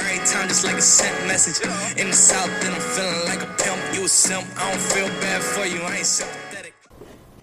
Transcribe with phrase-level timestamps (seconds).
[0.00, 1.64] right time, just like a sent message.
[1.98, 3.94] In the south, then I'm feeling like a pimp.
[3.94, 6.74] You a simp, I don't feel bad for you, I ain't sympathetic.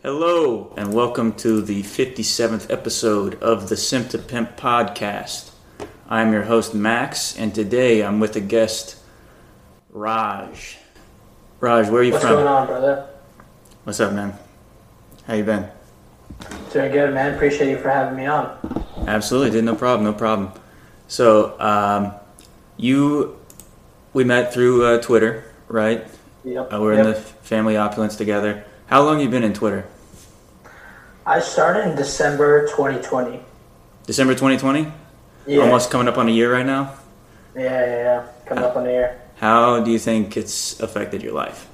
[0.03, 5.51] Hello, and welcome to the 57th episode of the Simp to Pimp podcast.
[6.09, 8.97] I'm your host, Max, and today I'm with a guest,
[9.91, 10.77] Raj.
[11.59, 12.35] Raj, where are you What's from?
[12.35, 13.09] going on, brother?
[13.83, 14.33] What's up, man?
[15.27, 15.67] How you been?
[16.71, 17.35] Doing good, man.
[17.35, 18.57] Appreciate you for having me on.
[19.07, 20.51] Absolutely, did no problem, no problem.
[21.07, 22.13] So, um,
[22.79, 23.37] you,
[24.13, 26.07] we met through uh, Twitter, right?
[26.45, 26.73] Yep.
[26.73, 27.05] Uh, we're yep.
[27.05, 28.63] in the family opulence together.
[28.87, 29.85] How long you been in Twitter?
[31.25, 33.41] I started in December 2020.
[34.05, 34.91] December 2020?
[35.45, 35.61] Yeah.
[35.61, 36.95] Almost coming up on a year right now.
[37.53, 38.27] Yeah, yeah, yeah.
[38.45, 39.21] Coming up on the year.
[39.35, 41.67] How do you think it's affected your life?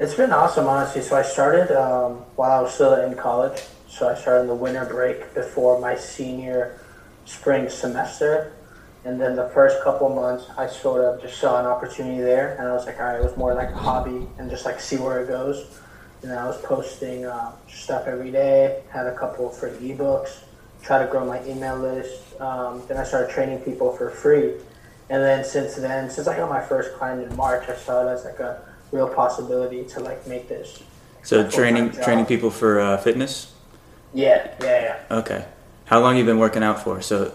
[0.00, 1.02] It's been awesome, honestly.
[1.02, 3.62] So I started um, while I was still in college.
[3.88, 6.78] So I started in the winter break before my senior
[7.24, 8.52] spring semester.
[9.08, 12.56] And then the first couple months, I sort of just saw an opportunity there.
[12.58, 14.78] And I was like, all right, it was more like a hobby and just like
[14.78, 15.80] see where it goes.
[16.22, 20.40] And I was posting uh, stuff every day, had a couple free ebooks,
[20.82, 22.38] try to grow my email list.
[22.38, 24.52] Um, then I started training people for free.
[25.08, 28.12] And then since then, since I got my first client in March, I saw it
[28.12, 28.60] as like a
[28.92, 30.82] real possibility to like make this.
[31.22, 32.04] So training job.
[32.04, 33.54] training people for uh, fitness.
[34.12, 35.16] Yeah, yeah, yeah.
[35.16, 35.46] Okay.
[35.86, 37.00] How long you been working out for?
[37.00, 37.32] So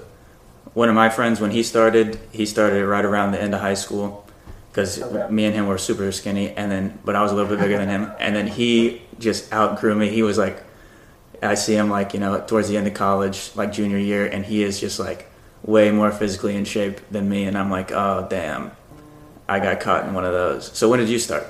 [0.74, 3.74] one of my friends when he started, he started right around the end of high
[3.76, 4.26] school
[4.72, 5.32] because Okay.
[5.32, 7.78] me and him were super skinny and then but I was a little bit bigger
[7.78, 10.10] than him and then he just outgrew me.
[10.10, 10.64] He was like
[11.44, 14.46] I see him like, you know, towards the end of college, like junior year and
[14.46, 15.30] he is just like
[15.64, 18.72] way more physically in shape than me and I'm like, "Oh, damn.
[19.48, 21.46] I got caught in one of those." So when did you start?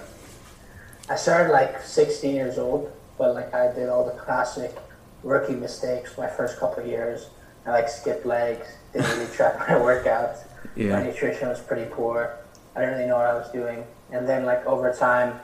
[1.10, 4.76] I started like 16 years old, but like I did all the classic
[5.24, 7.28] rookie mistakes my first couple of years.
[7.66, 10.40] I like skipped legs, didn't really track my workouts.
[10.76, 12.36] My nutrition was pretty poor.
[12.76, 13.84] I didn't really know what I was doing.
[14.12, 15.40] And then like over time,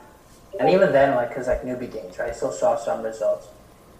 [0.58, 2.30] and even then like because like newbie games, right?
[2.30, 3.48] I still saw some results.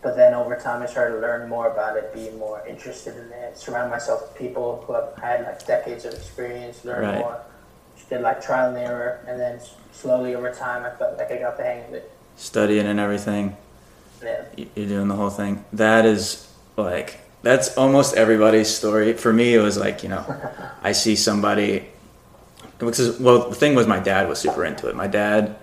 [0.03, 3.31] But then over time, I started to learn more about it, be more interested in
[3.33, 7.19] it, surround myself with people who have had like decades of experience, learn Right.
[7.19, 7.39] more.
[7.97, 9.61] Just did like trial and error, and then
[9.93, 12.11] slowly over time, I felt like I got the hang of it.
[12.37, 13.57] Studying and everything.
[14.23, 14.43] Yeah.
[14.75, 15.65] you're doing the whole thing.
[15.73, 16.47] That is
[16.77, 19.15] like that's almost everybody's story.
[19.15, 20.25] For me, it was like you know,
[20.83, 21.87] I see somebody.
[22.79, 24.97] Because well, the thing was, my dad was super into it.
[24.97, 25.57] My dad,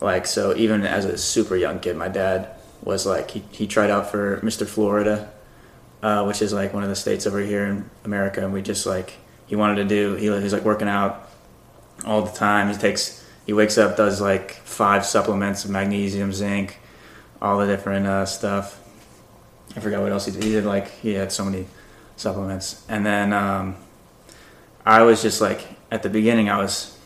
[0.00, 2.50] like, so even as a super young kid, my dad
[2.82, 4.66] was like he he tried out for Mr.
[4.66, 5.30] Florida,
[6.02, 8.86] uh, which is like one of the states over here in America, and we just
[8.86, 9.14] like
[9.46, 10.14] he wanted to do.
[10.14, 11.28] He was like working out
[12.06, 12.68] all the time.
[12.68, 16.78] He takes he wakes up, does like five supplements of magnesium, zinc,
[17.42, 18.80] all the different uh, stuff.
[19.76, 20.44] I forgot what else he did.
[20.44, 21.66] He did like he had so many
[22.16, 23.76] supplements, and then um,
[24.86, 26.96] I was just like at the beginning, I was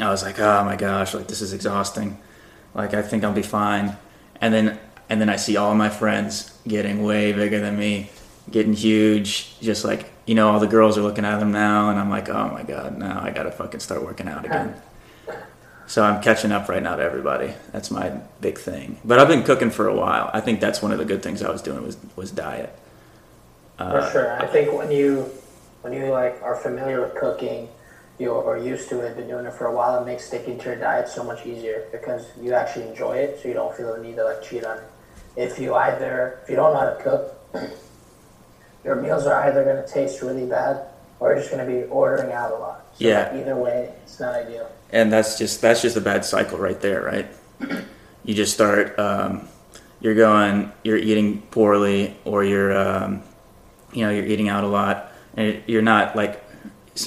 [0.00, 2.18] I was like, oh my gosh, like this is exhausting.
[2.74, 3.96] Like I think I'll be fine,
[4.40, 4.78] and then
[5.08, 8.10] and then I see all my friends getting way bigger than me,
[8.50, 11.98] getting huge, just like you know all the girls are looking at them now, and
[11.98, 14.74] I'm like, oh my god, now I gotta fucking start working out again.
[15.94, 17.54] So I'm catching up right now to everybody.
[17.70, 18.08] That's my
[18.40, 18.98] big thing.
[19.04, 20.28] But I've been cooking for a while.
[20.32, 22.76] I think that's one of the good things I was doing was was diet.
[23.78, 24.42] For sure.
[24.42, 25.30] I think when you
[25.82, 27.68] when you like are familiar with cooking,
[28.18, 30.64] you are used to it, been doing it for a while, it makes sticking to
[30.64, 34.02] your diet so much easier because you actually enjoy it, so you don't feel the
[34.02, 34.84] need to like cheat on it.
[35.36, 37.70] If you either if you don't know how to cook,
[38.84, 40.88] your meals are either going to taste really bad
[41.20, 42.86] or just going to be ordering out a lot.
[42.98, 43.34] So Yeah.
[43.36, 44.68] either way, it's not ideal.
[44.92, 47.26] and that's just that's just a bad cycle right there, right?
[48.24, 49.48] You just start, um,
[50.00, 53.22] you're going, you're eating poorly, or you're, um,
[53.92, 56.42] you know, you're eating out a lot, and you're not like,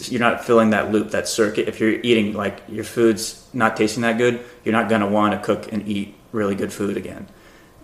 [0.09, 1.67] you're not filling that loop, that circuit.
[1.67, 5.39] If you're eating like your food's not tasting that good, you're not gonna want to
[5.39, 7.27] cook and eat really good food again,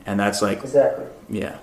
[0.05, 1.05] and that's like, Exactly.
[1.29, 1.57] yeah,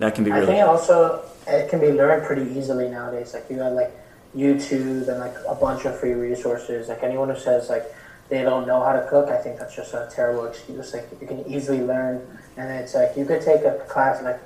[0.00, 3.34] that can be Really I think also it can be learned pretty easily nowadays.
[3.34, 3.90] Like you got like
[4.36, 6.88] YouTube and like a bunch of free resources.
[6.88, 7.84] Like anyone who says like
[8.28, 10.92] they don't know how to cook, I think that's just a terrible excuse.
[10.92, 12.26] Like you can easily learn,
[12.56, 14.40] and it's like you could take a class like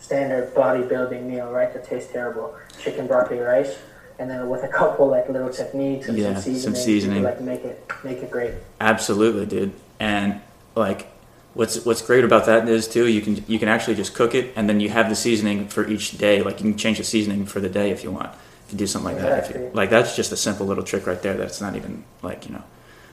[0.00, 1.72] standard bodybuilding meal, right?
[1.72, 3.76] That tastes terrible, chicken broccoli rice,
[4.18, 7.16] and then with a couple like little techniques and Yeah, some some seasoning, you seasoning.
[7.16, 8.52] can, like make it make it great.
[8.80, 9.72] Absolutely, dude.
[9.98, 10.40] And
[10.76, 11.08] like,
[11.54, 14.52] what's what's great about that is too, you can you can actually just cook it,
[14.56, 16.42] and then you have the seasoning for each day.
[16.42, 18.30] Like you can change the seasoning for the day if you want.
[18.66, 21.06] If you do something like that, if you, like that's just a simple little trick
[21.06, 21.34] right there.
[21.34, 22.64] That's not even like you know,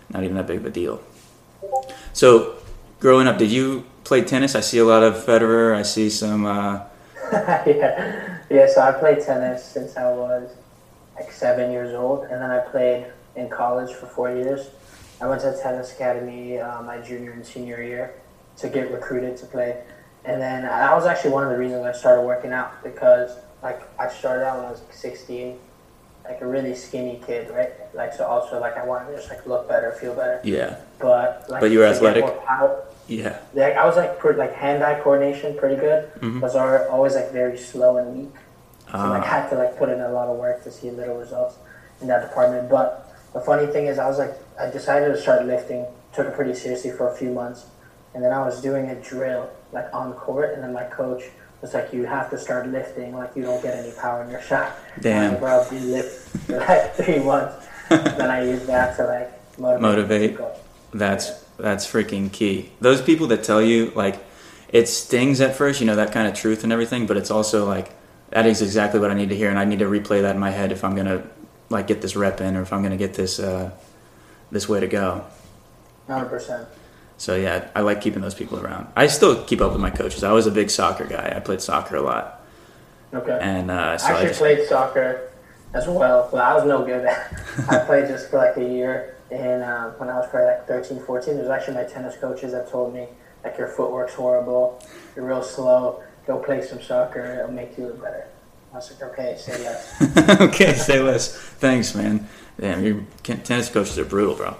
[0.10, 1.02] not even that big of a deal.
[2.14, 2.56] So,
[3.00, 4.56] growing up, did you play tennis?
[4.56, 5.76] I see a lot of Federer.
[5.76, 6.46] I see some.
[6.46, 6.82] Uh,
[7.32, 8.68] yeah, yeah.
[8.68, 10.50] So I played tennis since I was,
[11.16, 13.06] like seven years old, and then I played
[13.36, 14.70] in college for four years.
[15.22, 18.16] I went to a tennis academy uh, my junior and senior year
[18.58, 19.82] to get recruited to play,
[20.26, 23.82] and then that was actually one of the reasons I started working out because like
[24.00, 25.58] I started out when I was like 16,
[26.26, 27.72] like a really skinny kid, right?
[27.94, 30.78] Like so also like I wanted to just like look better, feel better, Yeah.
[31.00, 32.26] but like But you were athletic?
[32.46, 33.38] power- Yeah.
[33.54, 36.12] like I was like pretty, like hand-eye coordination pretty good.
[36.22, 36.42] Mhm.
[36.42, 38.36] Was al- always like very slow and weak.
[38.92, 40.92] So like I Uh, had to like put in a lot of work to see
[40.92, 41.56] little results
[42.02, 42.70] in that department.
[42.70, 45.86] But the funny thing is, I was like, I decided to start lifting.
[46.14, 47.66] Took it pretty seriously for a few months,
[48.14, 51.24] and then I was doing a drill like on court, and then my coach
[51.62, 53.16] was like, "You have to start lifting.
[53.16, 55.42] Like you don't get any power in your shot." Damn.
[55.42, 57.68] Like, you lift for like three months.
[57.90, 59.82] then I used that to like motivate.
[59.82, 60.22] Motivate.
[60.22, 60.60] me to keep going.
[60.94, 62.72] That's that's freaking key.
[62.80, 64.24] Those people that tell you like
[64.70, 67.66] it stings at first, you know that kind of truth and everything, but it's also
[67.66, 67.92] like
[68.32, 70.40] that is exactly what I need to hear, and I need to replay that in
[70.40, 71.24] my head if I'm gonna
[71.70, 73.72] like get this rep in or if I'm gonna get this uh,
[74.52, 75.26] this way to go.
[76.08, 76.68] Hundred percent.
[77.22, 78.88] So yeah, I like keeping those people around.
[78.96, 80.24] I still keep up with my coaches.
[80.24, 81.32] I was a big soccer guy.
[81.36, 82.44] I played soccer a lot,
[83.14, 83.38] Okay.
[83.40, 85.30] and uh, so I I actually just played soccer
[85.76, 87.70] as well, but I was no good at It.
[87.70, 91.00] I played just for like a year, and uh, when I was probably like 13,
[91.04, 93.06] 14, it was actually my tennis coaches that told me,
[93.44, 94.84] like, your footwork's horrible,
[95.16, 98.26] you're real slow, go play some soccer, it'll make you look better.
[98.74, 100.42] I was like, okay, say less.
[100.42, 101.38] okay, say less.
[101.38, 102.28] Thanks, man.
[102.60, 104.58] Damn, your tennis coaches are brutal, bro.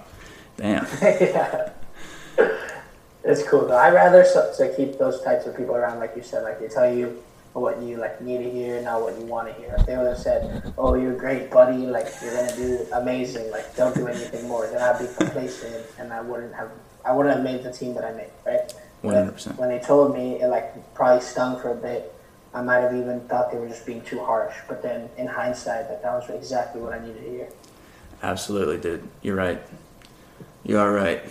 [0.58, 0.86] Damn.
[1.02, 1.70] yeah.
[3.24, 3.76] It's cool though.
[3.76, 6.68] I'd rather so, to keep those types of people around, like you said, like they
[6.68, 7.22] tell you
[7.52, 9.74] what you like need to hear, not what you want to hear.
[9.78, 11.86] If they would have said, "Oh, you're great, buddy.
[11.86, 13.50] Like you're gonna do amazing.
[13.50, 16.70] Like don't do anything more," then I'd be complacent, and I wouldn't have,
[17.04, 18.72] I wouldn't have made the team that I made, right?
[19.02, 19.58] One hundred percent.
[19.58, 22.14] When they told me, it like probably stung for a bit.
[22.54, 25.88] I might have even thought they were just being too harsh, but then in hindsight,
[25.88, 27.48] like that was exactly what I needed to hear.
[28.22, 29.08] Absolutely, dude.
[29.22, 29.60] You're right.
[30.64, 31.22] You are right.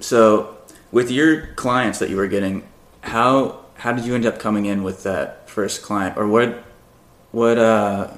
[0.00, 0.56] So,
[0.92, 2.66] with your clients that you were getting,
[3.02, 6.62] how how did you end up coming in with that first client, or what
[7.32, 8.08] what uh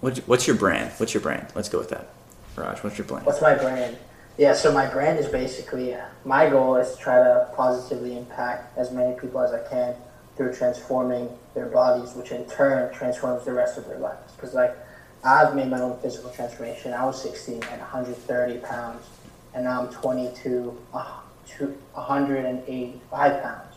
[0.00, 0.92] what what's your brand?
[0.98, 1.48] What's your brand?
[1.54, 2.08] Let's go with that.
[2.56, 3.26] Raj, what's your brand?
[3.26, 3.96] What's my brand?
[4.38, 8.90] Yeah, so my brand is basically my goal is to try to positively impact as
[8.90, 9.94] many people as I can
[10.36, 14.32] through transforming their bodies, which in turn transforms the rest of their lives.
[14.32, 14.74] Because like
[15.24, 16.92] I've made my own physical transformation.
[16.92, 19.06] I was 16 at 130 pounds,
[19.54, 21.20] and now I'm 22, uh,
[21.94, 23.74] 185 pounds,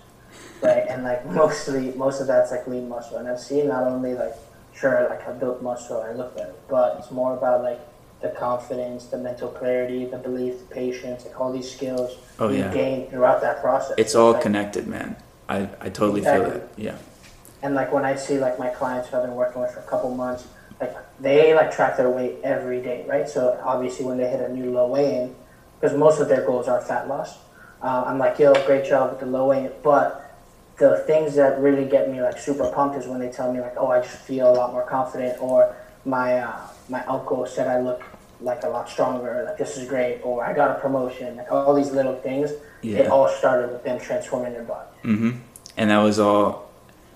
[0.61, 0.85] right?
[0.89, 3.17] And like mostly, most of that's like lean muscle.
[3.17, 4.33] And I've seen not only like
[4.73, 7.79] sure, like I built muscle, I look better, but it's more about like
[8.21, 12.59] the confidence, the mental clarity, the belief, the patience, like all these skills Oh, you
[12.59, 12.73] yeah.
[12.73, 13.95] gain throughout that process.
[13.97, 15.15] It's all Like, connected, man.
[15.47, 16.67] I I totally feel it.
[16.77, 16.95] Yeah.
[17.61, 19.83] And like when I see like my clients who I've been working with for a
[19.83, 20.45] couple months,
[20.81, 23.27] like they like track their weight every day, right?
[23.29, 25.33] So obviously when they hit a new low weigh-in,
[25.79, 27.37] because most of their goals are fat loss,
[27.85, 29.71] uh, I'm like, yo, great job with the low weigh-in.
[29.83, 30.07] But
[30.77, 33.75] the things that really get me like super pumped is when they tell me like,
[33.77, 36.59] oh, I just feel a lot more confident, or my uh,
[36.89, 38.01] my uncle said I look
[38.41, 41.75] like a lot stronger, like this is great, or I got a promotion, like all
[41.75, 42.51] these little things.
[42.81, 42.99] Yeah.
[42.99, 44.89] It all started with them transforming their body.
[45.03, 45.31] Mm-hmm.
[45.77, 46.71] And that was all.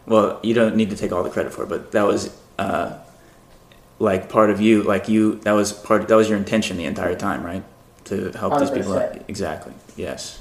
[0.06, 2.98] Well, you don't need to take all the credit for it, but that was uh,
[4.00, 4.84] like part of you.
[4.84, 6.08] Like you, that was part.
[6.08, 7.64] That was your intention the entire time, right?
[8.06, 8.98] To help these people.
[8.98, 9.16] out.
[9.28, 9.74] Exactly.
[9.96, 10.39] Yes.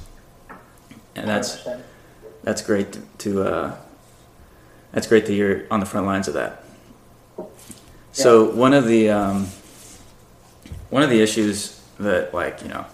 [1.20, 1.82] And that's 100%.
[2.42, 3.00] that's great to.
[3.18, 3.76] to uh,
[4.92, 6.64] that's great that you're on the front lines of that.
[8.12, 9.46] So one of the um,
[10.90, 12.86] one of the issues that like you know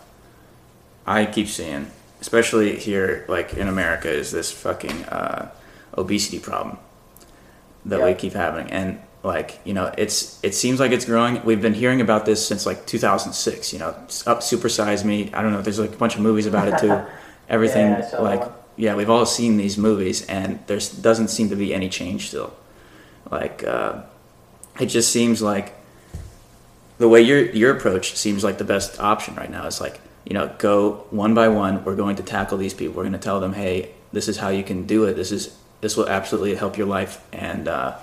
[1.07, 1.91] I keep seeing,
[2.21, 5.51] especially here like in America, is this fucking uh,
[5.97, 6.79] obesity problem
[7.87, 11.43] that we keep having, and like you know it's it seems like it's growing.
[11.45, 13.73] We've been hearing about this since like 2006.
[13.73, 13.89] You know,
[14.27, 15.33] up supersize me.
[15.33, 15.63] I don't know.
[15.63, 17.01] There's like a bunch of movies about it too.
[17.49, 18.43] Everything Yeah, saw like
[18.77, 22.53] yeah, we've all seen these movies, and there doesn't seem to be any change still.
[23.31, 24.03] Like uh,
[24.81, 25.75] it just seems like
[26.99, 29.67] the way your your approach seems like the best option right now.
[29.67, 31.85] It's like you know, go one by one.
[31.85, 32.97] We're going to tackle these people.
[32.97, 35.15] We're going to tell them, hey, this is how you can do it.
[35.15, 37.99] This is this will absolutely help your life, and uh,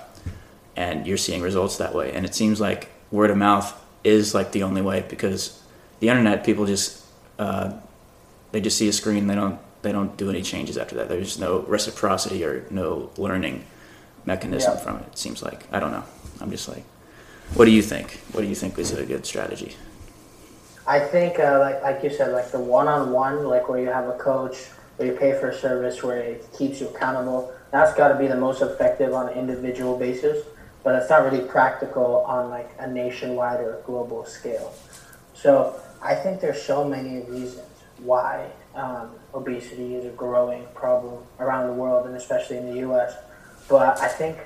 [0.76, 2.12] and you're seeing results that way.
[2.12, 5.60] And it seems like word of mouth is like the only way because
[6.00, 7.04] the internet people just
[7.38, 7.72] uh,
[8.52, 9.26] they just see a screen.
[9.26, 11.08] They don't they don't do any changes after that.
[11.08, 13.64] There's no reciprocity or no learning
[14.24, 14.80] mechanism Yeah.
[14.80, 15.06] from it.
[15.08, 16.04] It seems like I don't know.
[16.40, 16.84] I'm just like,
[17.54, 18.20] what do you think?
[18.32, 19.76] What do you think is a good strategy?
[20.86, 24.18] I think, uh, like like you said, like the one-on-one, like where you have a
[24.18, 24.56] coach,
[24.96, 27.52] where you pay for a service, where it keeps you accountable.
[27.70, 30.44] That's got to be the most effective on an individual basis.
[30.84, 34.74] but it's not really practical on like a nationwide or global scale.
[35.32, 37.62] So I think there's so many reasons
[38.04, 43.14] why um, obesity is a growing problem around the world and especially in the U.S.
[43.68, 44.38] But I think,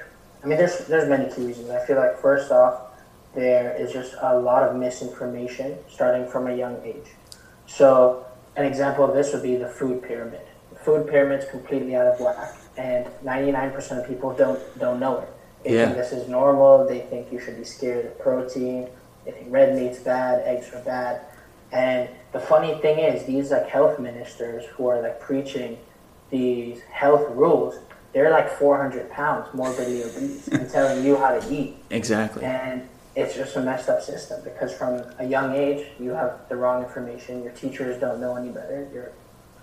[0.42, 1.70] I mean, there's there's many key reasons.
[1.70, 2.80] I feel like first off,
[3.34, 7.10] there is just a lot of misinformation starting from a young age.
[7.66, 8.24] So
[8.56, 10.40] an example of this would be the food pyramid.
[10.72, 15.28] The food pyramid's completely out of whack, and 99% of people don't don't know it.
[15.64, 15.86] They Yeah.
[15.86, 16.86] think this is normal.
[16.86, 18.88] They think you should be scared of protein.
[19.24, 21.20] They think red meat's bad, eggs are bad.
[21.72, 25.78] And the funny thing is, these like health ministers who are like preaching
[26.30, 27.78] these health rules,
[28.12, 31.76] they're like 400 pounds morbidly obese and telling you how to eat.
[31.90, 32.44] Exactly.
[32.44, 36.56] And it's just a messed up system because from a young age, you have the
[36.56, 37.42] wrong information.
[37.42, 38.88] Your teachers don't know any better.
[38.92, 39.12] You're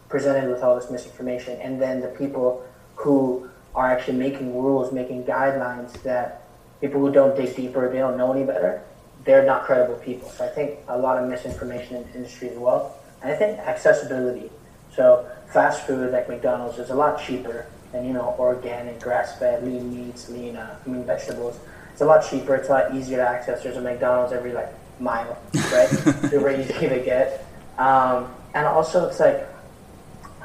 [0.09, 1.59] presented with all this misinformation.
[1.61, 6.47] And then the people who are actually making rules, making guidelines that
[6.81, 8.83] people who don't dig deeper, they don't know any better,
[9.25, 10.29] they're not credible people.
[10.29, 12.97] So I think a lot of misinformation in the industry as well.
[13.21, 14.51] And I think accessibility.
[14.95, 19.95] So fast food like McDonald's is a lot cheaper than, you know, organic, grass-fed, lean
[19.95, 21.59] meats, lean, uh, lean vegetables.
[21.91, 22.55] It's a lot cheaper.
[22.55, 23.63] It's a lot easier to access.
[23.63, 25.87] There's a McDonald's every like mile, right?
[26.29, 27.45] Super easy to get.
[27.77, 29.47] Um, and also, it's like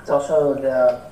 [0.01, 1.03] it's also the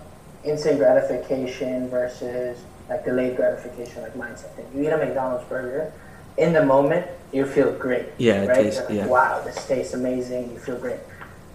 [0.49, 2.59] instant gratification versus
[2.89, 4.67] like delayed gratification, like mindset thing.
[4.75, 5.93] You eat a McDonald's burger,
[6.39, 8.07] in the moment you feel great.
[8.19, 8.57] Yeah, it right?
[8.65, 9.07] tastes- like, yeah.
[9.07, 10.53] Wow, this tastes amazing.
[10.53, 11.01] You feel great,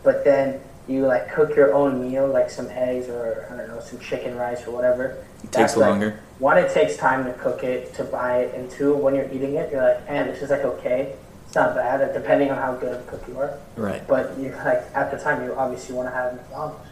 [0.04, 3.80] but then you like cook your own meal, like some eggs or I don't know,
[3.80, 5.18] some chicken rice or whatever.
[5.44, 6.20] It takes like- longer.
[6.40, 9.56] one, it takes time to cook it, to buy it, and two, when you're eating
[9.56, 11.14] it, you're like, man, this is like okay.
[11.46, 13.58] It's not bad, depending on how good of a cook you are.
[13.76, 14.06] Right.
[14.08, 16.88] But you like at the time, you obviously want to have McDonald's.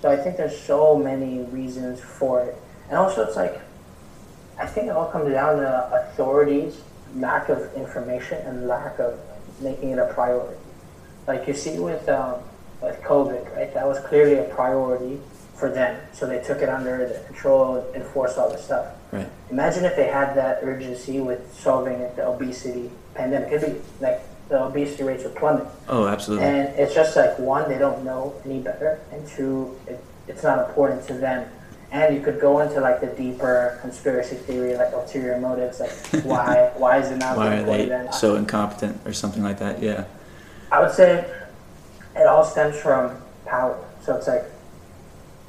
[0.00, 2.56] So I think there's so many reasons for it,
[2.88, 3.60] and also it's like,
[4.58, 6.80] I think it all comes down to authorities'
[7.16, 9.18] lack of information and lack of
[9.60, 10.58] making it a priority.
[11.26, 12.42] Like you see with um,
[12.80, 13.72] with COVID, right?
[13.74, 15.20] That was clearly a priority
[15.54, 18.94] for them, so they took it under their control, enforced all this stuff.
[19.12, 19.28] Right.
[19.50, 23.52] Imagine if they had that urgency with solving the obesity pandemic.
[23.52, 25.66] It'd be like the obesity rates would plummet.
[25.88, 26.46] Oh, absolutely.
[26.46, 30.68] And it's just like one, they don't know any better, and two, it, it's not
[30.68, 31.48] important to them.
[31.92, 35.92] And you could go into like the deeper conspiracy theory, like ulterior motives, like
[36.24, 38.10] why why is it not Why are they then?
[38.12, 39.82] so incompetent or something like that?
[39.82, 40.06] Yeah.
[40.72, 41.30] I would say
[42.16, 43.78] it all stems from power.
[44.02, 44.44] So it's like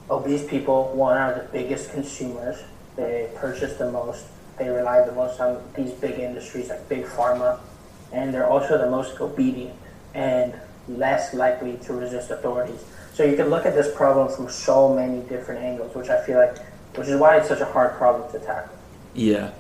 [0.10, 2.62] obese people, one, are the biggest consumers.
[2.98, 4.26] They purchase the most.
[4.60, 7.60] They rely the most on these big industries like big pharma,
[8.12, 9.76] and they're also the most obedient
[10.14, 10.54] and
[10.90, 12.84] less likely to resist authorities.
[13.14, 16.40] So you can look at this problem from so many different angles, which I feel
[16.40, 16.58] like,
[16.96, 18.76] which is why it's such a hard problem to tackle.
[19.14, 19.52] Yeah,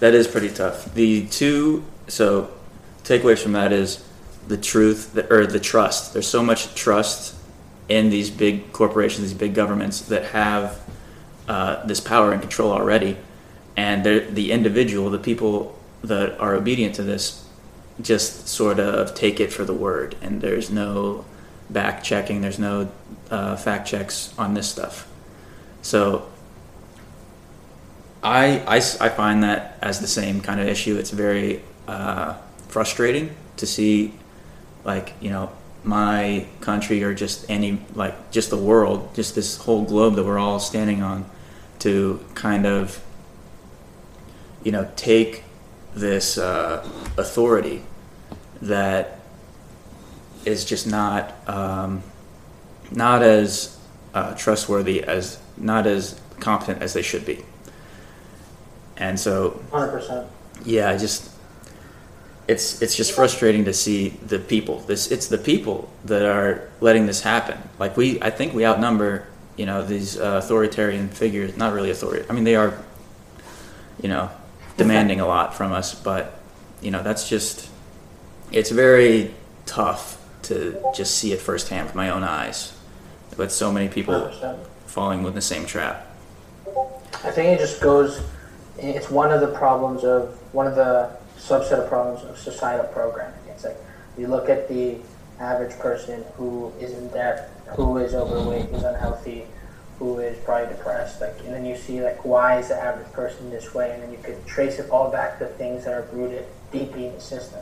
[0.00, 0.92] that is pretty tough.
[0.94, 2.50] The two so
[3.04, 4.04] takeaways from that is
[4.46, 6.12] the truth or the trust.
[6.12, 7.34] There's so much trust
[7.88, 10.78] in these big corporations, these big governments that have
[11.48, 13.16] uh, this power and control already,
[13.76, 17.46] and the individual, the people that are obedient to this,
[18.00, 21.24] just sort of take it for the word, and there's no
[21.70, 22.90] back checking, there's no
[23.30, 25.06] uh, fact checks on this stuff.
[25.82, 26.28] So
[28.22, 30.96] I I find that as the same kind of issue.
[30.96, 32.34] It's very uh,
[32.68, 34.12] frustrating to see,
[34.84, 35.50] like, you know,
[35.84, 40.38] my country or just any, like, just the world, just this whole globe that we're
[40.38, 41.24] all standing on
[41.80, 43.02] to kind of,
[44.64, 45.44] you know, take
[45.94, 47.82] this uh, authority
[48.60, 49.17] that
[50.44, 52.02] is just not um,
[52.90, 53.78] not as
[54.14, 57.44] uh, trustworthy as not as competent as they should be.
[58.96, 60.26] And so, 100%.
[60.64, 61.30] yeah, just
[62.48, 64.80] it's it's just frustrating to see the people.
[64.80, 67.58] This it's the people that are letting this happen.
[67.78, 69.26] Like we, I think we outnumber
[69.56, 71.56] you know these uh, authoritarian figures.
[71.56, 72.24] Not really authority.
[72.28, 72.82] I mean, they are
[74.02, 74.30] you know
[74.76, 76.40] demanding a lot from us, but
[76.80, 77.68] you know that's just
[78.50, 79.34] it's very
[79.66, 80.17] tough
[80.48, 82.72] to just see it firsthand with my own eyes.
[83.36, 84.58] With so many people 100%.
[84.86, 86.06] falling with the same trap.
[87.24, 88.22] I think it just goes.
[88.78, 93.38] It's one of the problems of one of the subset of problems of societal programming.
[93.48, 93.76] It's like
[94.16, 94.96] you look at the
[95.38, 99.46] average person who is in debt, who is overweight, who's unhealthy,
[99.98, 101.20] who is probably depressed.
[101.20, 104.10] Like, and then you see like why is the average person this way, and then
[104.10, 107.60] you can trace it all back to things that are rooted deeply in the system.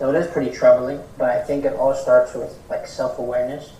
[0.00, 3.70] So it is pretty troubling, but I think it all starts with like self-awareness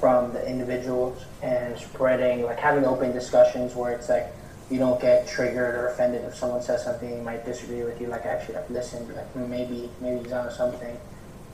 [0.00, 4.26] from the individuals and spreading, like having open discussions where it's like,
[4.70, 8.08] you don't get triggered or offended if someone says something you might disagree with you.
[8.08, 10.98] Like actually like listen, like "Hmm, maybe maybe he's on something,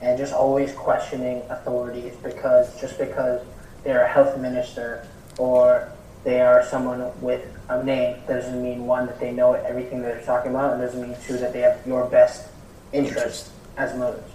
[0.01, 3.45] and just always questioning authorities because just because
[3.83, 5.05] they're a health minister
[5.37, 5.91] or
[6.23, 10.25] they are someone with a name doesn't mean one that they know everything that they're
[10.25, 12.49] talking about, and doesn't mean two that they have your best
[12.91, 14.29] interest as motives.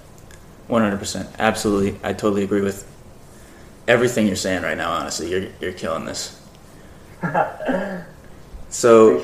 [0.67, 1.99] One hundred percent, absolutely.
[2.03, 2.87] I totally agree with
[3.87, 4.91] everything you're saying right now.
[4.93, 6.41] Honestly, you're you're killing this.
[8.71, 9.23] So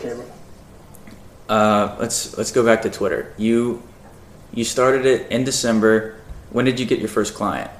[1.49, 3.35] uh, let's let's go back to Twitter.
[3.37, 3.83] You
[4.53, 6.21] you started it in December.
[6.51, 7.71] When did you get your first client?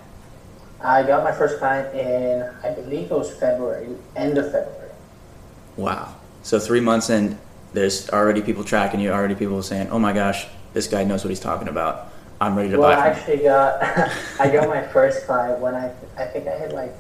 [0.81, 4.91] I got my first client in, I believe it was February, end of February.
[5.77, 6.15] Wow.
[6.43, 7.39] So three months in,
[7.73, 9.11] there's already people tracking you.
[9.11, 12.13] Already people saying, "Oh my gosh, this guy knows what he's talking about.
[12.41, 13.19] I'm ready to Well, I buy." From him.
[13.19, 13.83] actually got,
[14.41, 16.93] I got my first client when I, I think I had like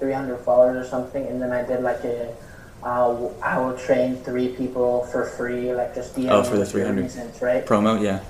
[0.00, 2.34] 300 followers or something, and then I did like a,
[2.82, 7.02] uh, I will train three people for free, like just DM Oh, for the 300.
[7.02, 7.64] reasons, right?
[7.64, 8.20] Promo, yeah.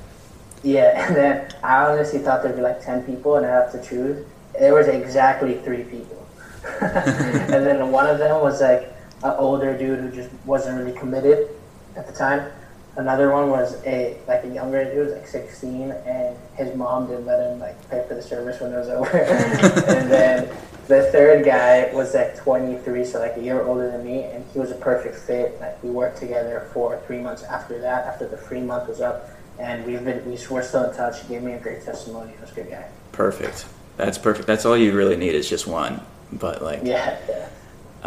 [0.62, 3.82] Yeah, and then I honestly thought there'd be like 10 people and I have to
[3.82, 4.24] choose.
[4.58, 6.26] There was exactly three people.
[6.80, 8.90] and then one of them was like
[9.22, 11.48] an older dude who just wasn't really committed
[11.96, 12.50] at the time.
[12.96, 17.26] Another one was a like a younger dude, was like 16, and his mom didn't
[17.26, 19.18] let him like pay for the service when it was over.
[19.18, 20.48] and then
[20.86, 24.60] the third guy was like 23, so like a year older than me, and he
[24.60, 25.58] was a perfect fit.
[25.60, 29.28] Like we worked together for three months after that, after the free month was up,
[29.58, 31.20] and we've been we, we're still in touch.
[31.22, 32.32] He gave me a great testimony.
[32.32, 32.86] He was a good guy.
[33.10, 33.66] Perfect.
[33.96, 34.46] That's perfect.
[34.46, 36.00] That's all you really need is just one.
[36.32, 37.48] But like, Yeah, yeah.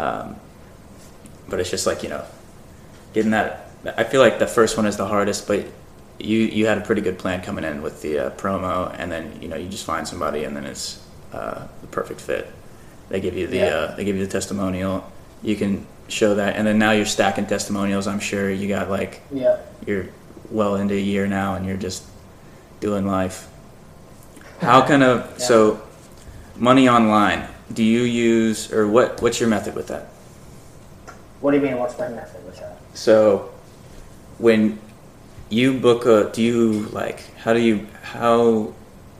[0.02, 0.36] um,
[1.48, 2.24] but it's just like you know,
[3.12, 3.66] getting that.
[3.84, 5.64] I feel like the first one is the hardest, but
[6.18, 9.38] you you had a pretty good plan coming in with the uh, promo, and then
[9.40, 11.00] you know you just find somebody, and then it's
[11.32, 12.50] uh, the perfect fit.
[13.08, 13.66] They give you the Yeah.
[13.66, 15.10] uh, they give you the testimonial.
[15.42, 18.06] You can show that, and then now you're stacking testimonials.
[18.06, 19.58] I'm sure you got like Yeah.
[19.86, 20.06] you're
[20.50, 22.04] well into a year now, and you're just
[22.80, 23.46] doing life.
[24.60, 25.44] How kind of Yeah.
[25.44, 25.80] so
[26.56, 27.46] money online?
[27.72, 29.22] Do you use or what?
[29.22, 30.08] What's your method with that?
[31.40, 31.78] What do you mean?
[31.78, 32.78] What's my method with that?
[32.94, 33.50] So
[34.38, 34.78] when
[35.50, 38.72] you book a, do you like how do you how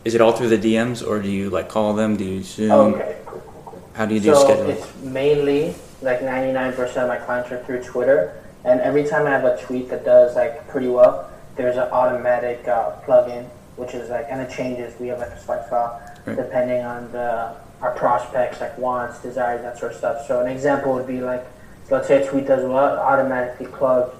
[0.04, 2.16] is it all through the DMs or do you like call them?
[2.16, 2.70] Do you Zoom?
[2.70, 3.90] Oh, okay, cool, cool, cool.
[3.94, 4.70] How do you do so schedule?
[4.70, 9.44] it's mainly like 99% of my clients are through Twitter, and every time I have
[9.44, 13.44] a tweet that does like pretty well, there's an automatic uh, plugin,
[13.76, 14.98] which is like, and it changes.
[15.00, 16.37] We have like a swipe file Right.
[16.37, 20.26] depending on the our prospects, like wants, desires, that sort of stuff.
[20.26, 21.46] So an example would be like,
[21.88, 24.16] so let's say a tweet does well, automatically plugged.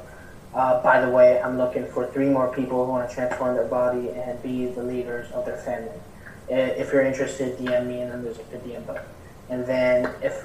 [0.59, 3.69] Uh, by the way, I'm looking for three more people who want to transform their
[3.69, 6.01] body and be the leaders of their family.
[6.49, 9.05] If you're interested, DM me, and then there's like the DM button.
[9.51, 10.45] And then if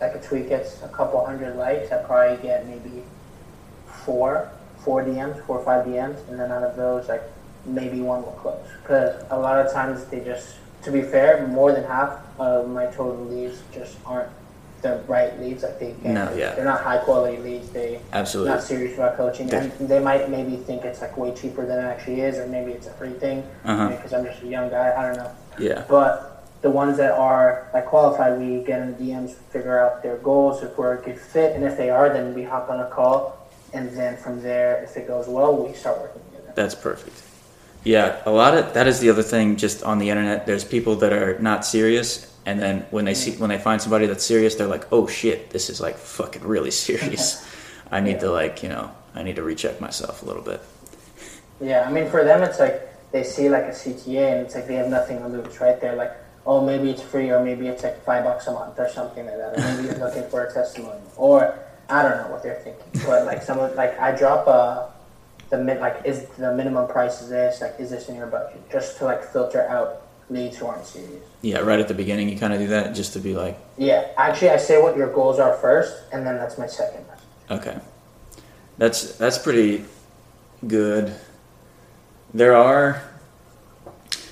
[0.00, 3.02] like a tweet gets a couple hundred likes, I probably get maybe
[4.06, 7.22] four, four DMs, four or five DMs, and then out of those, like
[7.66, 8.66] maybe one will close.
[8.80, 12.86] Because a lot of times they just, to be fair, more than half of my
[12.86, 14.30] total leads just aren't
[14.82, 15.64] the right leads.
[15.64, 16.02] I think.
[16.02, 16.54] can't- No, yeah.
[16.54, 17.68] they're not high quality leads.
[17.70, 18.52] They Absolutely.
[18.52, 21.78] not serious about coaching, They- and they might maybe think it's like way cheaper than
[21.78, 23.88] it actually is, or maybe it's a free thing Uh-huh.
[23.88, 24.92] because I'm just a young guy.
[24.96, 25.30] I don't know.
[25.58, 25.82] Yeah.
[25.88, 30.16] But the ones that are like qualified, we get in the DMs, figure out their
[30.16, 32.86] goals, if we're a good fit, and if they are, then we hop on a
[32.86, 33.36] call,
[33.72, 36.52] and then from there, if it goes well, we start working together.
[36.54, 37.22] That's perfect.
[37.84, 39.56] Yeah, a lot of that is the other thing.
[39.56, 43.32] Just on the internet, there's people that are not serious, and then when they see
[43.32, 46.70] when they find somebody that's serious, they're like, "Oh shit, this is like fucking really
[46.86, 47.46] serious.
[47.90, 50.60] I need to like you know I need to recheck myself a little bit."
[51.60, 54.66] Yeah, I mean, for them, it's like they see like a CTA, and it's like
[54.66, 55.80] they have nothing to lose, right?
[55.80, 56.12] They're like,
[56.46, 59.36] oh, maybe it's free, or maybe it's like five bucks a month, or something like
[59.36, 63.02] that, or maybe you're looking for a testimonial, or I don't know what they're thinking.
[63.06, 64.86] But like someone, like I drop uh,
[65.50, 68.62] the mid, like is the minimum price is this, like is this in your budget,
[68.70, 71.24] just to like filter out leads who aren't serious.
[71.42, 74.08] Yeah, right at the beginning, you kind of do that just to be like, Yeah,
[74.16, 77.24] actually, I say what your goals are first, and then that's my second message.
[77.50, 77.78] Okay,
[78.78, 79.84] that's that's pretty
[80.66, 81.12] good.
[82.32, 83.02] There are,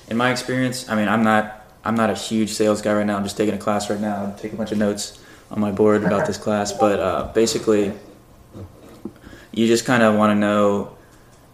[0.09, 3.17] in my experience, I mean, I'm not I'm not a huge sales guy right now.
[3.17, 4.23] I'm just taking a class right now.
[4.23, 7.93] I'm taking a bunch of notes on my board about this class, but uh, basically,
[9.53, 10.97] you just kind of want to know.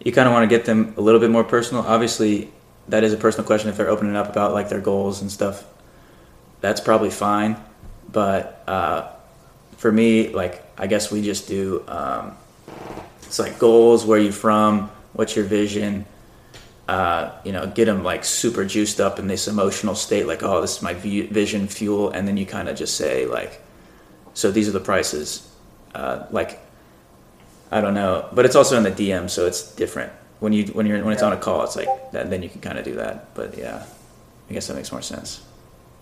[0.05, 1.83] You kind of want to get them a little bit more personal.
[1.83, 2.51] Obviously,
[2.89, 5.63] that is a personal question if they're opening up about like their goals and stuff.
[6.61, 7.57] That's probably fine,
[8.11, 9.09] but uh,
[9.77, 11.83] for me, like I guess we just do.
[11.87, 12.37] Um,
[13.23, 14.05] it's like goals.
[14.05, 14.91] Where you from?
[15.13, 16.05] What's your vision?
[16.87, 20.27] Uh, you know, get them like super juiced up in this emotional state.
[20.27, 23.25] Like, oh, this is my vi- vision, fuel, and then you kind of just say
[23.25, 23.59] like,
[24.35, 25.49] so these are the prices.
[25.95, 26.59] Uh, like,
[27.71, 30.11] I don't know, but it's also in the DM, so it's different.
[30.39, 32.29] When you when you're when it's on a call, it's like that.
[32.29, 33.33] Then you can kind of do that.
[33.33, 33.85] But yeah,
[34.49, 35.43] I guess that makes more sense.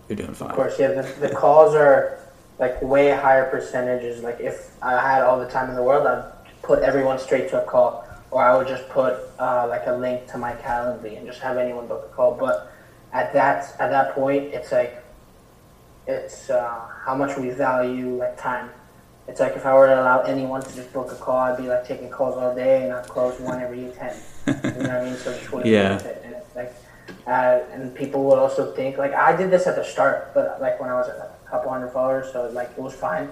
[0.08, 0.50] You're doing fine.
[0.50, 0.88] Of course, yeah.
[0.88, 2.18] The, the calls are
[2.58, 4.22] like way higher percentages.
[4.22, 6.30] Like if I had all the time in the world, I'd
[6.62, 10.26] put everyone straight to a call, or I would just put uh, like a link
[10.28, 12.34] to my Calendly and just have anyone book a call.
[12.34, 12.72] But
[13.12, 15.02] at that at that point, it's like
[16.06, 18.70] it's uh, how much we value like time.
[19.26, 21.66] It's like if I were to allow anyone to just book a call, I'd be
[21.66, 24.14] like taking calls all day and I'd close one every ten.
[24.46, 25.16] you know what I mean?
[25.16, 25.96] So just wouldn't Yeah.
[25.98, 26.22] it.
[26.24, 26.74] And it's like,
[27.26, 30.78] uh, and people would also think like I did this at the start, but like
[30.80, 33.30] when I was a couple hundred followers, so like it was fine.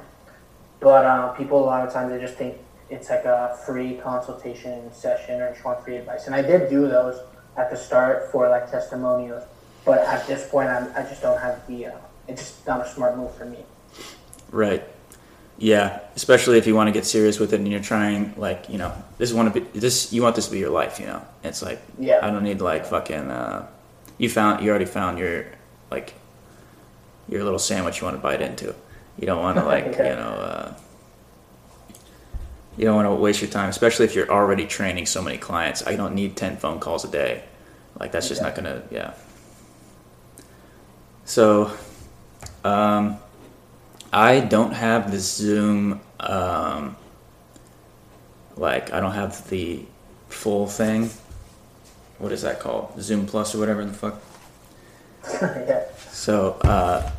[0.80, 2.56] But uh, people a lot of times they just think
[2.88, 6.88] it's like a free consultation session or just want free advice, and I did do
[6.88, 7.20] those
[7.56, 9.44] at the start for like testimonials.
[9.84, 11.86] But at this point, I'm, I just don't have the.
[11.86, 11.96] Uh,
[12.28, 13.64] it's just not a smart move for me.
[14.50, 14.84] Right.
[15.62, 18.78] Yeah, especially if you want to get serious with it and you're trying, like, you
[18.78, 20.12] know, this is want to be this.
[20.12, 21.22] You want this to be your life, you know.
[21.44, 22.18] It's like, Yeah.
[22.20, 23.30] I don't need like fucking.
[23.30, 23.68] Uh,
[24.18, 25.44] you found, you already found your
[25.88, 26.14] like
[27.28, 28.74] your little sandwich you want to bite into.
[29.16, 30.10] You don't want to like, Okay.
[30.10, 30.74] you know, uh,
[32.76, 35.86] you don't want to waste your time, especially if you're already training so many clients.
[35.86, 37.44] I don't need ten phone calls a day.
[38.00, 39.14] Like that's just not gonna, yeah.
[41.24, 41.70] So,
[42.64, 43.18] um,
[44.12, 46.00] I don't have the Zoom.
[46.20, 46.96] Um,
[48.56, 49.84] like I don't have the
[50.28, 51.10] full thing.
[52.18, 53.00] What is that called?
[53.00, 54.22] Zoom Plus or whatever the fuck.
[55.42, 55.84] yeah.
[56.10, 57.10] So uh,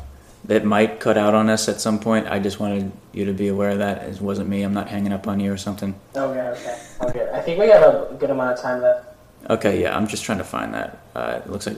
[0.44, 2.28] that might cut out on us at some point.
[2.28, 4.04] I just wanted you to be aware of that.
[4.04, 4.62] It wasn't me.
[4.62, 5.94] I'm not hanging up on you or something.
[6.14, 6.40] Okay.
[6.40, 6.80] Okay.
[7.00, 7.30] Okay.
[7.34, 9.08] I think we have a good amount of time left.
[9.50, 10.98] Okay, yeah, I'm just trying to find that.
[11.14, 11.76] Uh, it looks like,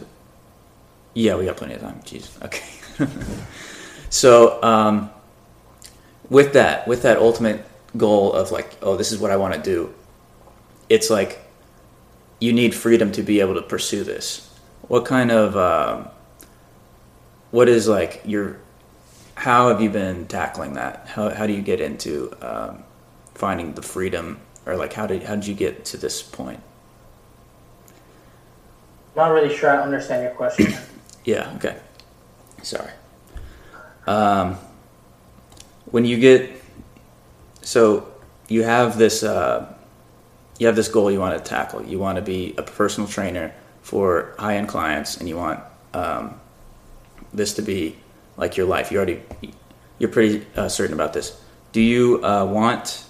[1.14, 2.00] yeah, we got plenty of time.
[2.04, 2.64] Jeez, okay.
[4.10, 5.10] so, um,
[6.28, 7.64] with that, with that ultimate
[7.96, 9.94] goal of like, oh, this is what I want to do,
[10.88, 11.40] it's like
[12.40, 14.52] you need freedom to be able to pursue this.
[14.88, 16.08] What kind of, um,
[17.50, 18.58] what is like your,
[19.36, 21.06] how have you been tackling that?
[21.06, 22.82] How, how do you get into um,
[23.36, 26.60] finding the freedom, or like how did how did you get to this point?
[29.14, 30.74] Not really sure I understand your question.
[31.24, 31.52] Yeah.
[31.56, 31.76] Okay.
[32.62, 32.92] Sorry.
[34.06, 34.56] Um,
[35.86, 36.62] when you get
[37.62, 38.12] so
[38.48, 39.74] you have this uh,
[40.58, 41.84] you have this goal you want to tackle.
[41.84, 45.60] You want to be a personal trainer for high end clients, and you want
[45.92, 46.40] um,
[47.32, 47.96] this to be
[48.36, 48.90] like your life.
[48.90, 49.22] You already
[49.98, 51.40] you're pretty uh, certain about this.
[51.72, 53.04] Do you uh, want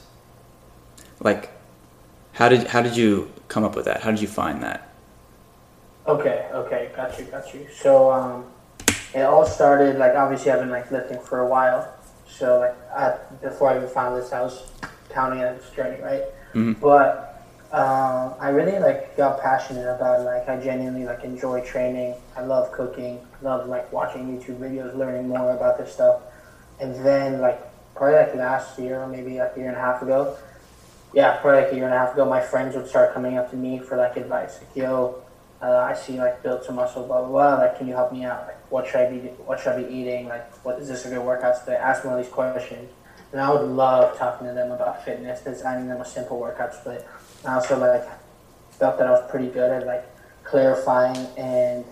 [1.21, 1.51] like
[2.33, 4.03] how did how did you come up with that?
[4.03, 4.93] How did you find that?
[6.07, 7.67] Okay, okay, got you, got you.
[7.75, 8.47] So um,
[9.15, 11.93] it all started like obviously I've been like lifting for a while.
[12.29, 14.71] So like I, before I even found this, I was
[15.11, 16.23] counting on this journey, right?
[16.55, 16.79] Mhm.
[16.81, 17.23] But
[17.73, 20.25] um, I really like got passionate about.
[20.25, 22.15] Like I genuinely like enjoy training.
[22.37, 23.21] I love cooking.
[23.43, 26.21] Love like watching YouTube videos, learning more about this stuff.
[26.81, 27.61] And then like
[27.95, 30.37] probably like last year, or maybe like a year and a half ago.
[31.13, 33.51] Yeah, probably like a year and a half ago, my friends would start coming up
[33.51, 34.59] to me for like advice.
[34.59, 35.23] Like, yo,
[35.63, 37.55] uh, I see like build some muscle, blah blah blah.
[37.57, 38.47] Like, can you help me out?
[38.47, 39.19] Like, what should I be?
[39.19, 40.29] What should I be eating?
[40.29, 41.77] Like, what is this a good workout So today?
[41.77, 42.91] Ask me all these questions,
[43.33, 47.07] and I would love talking to them about fitness, designing them a simple workout split.
[47.43, 48.05] And I also like
[48.73, 50.05] felt that I was pretty good at like
[50.45, 51.85] clarifying and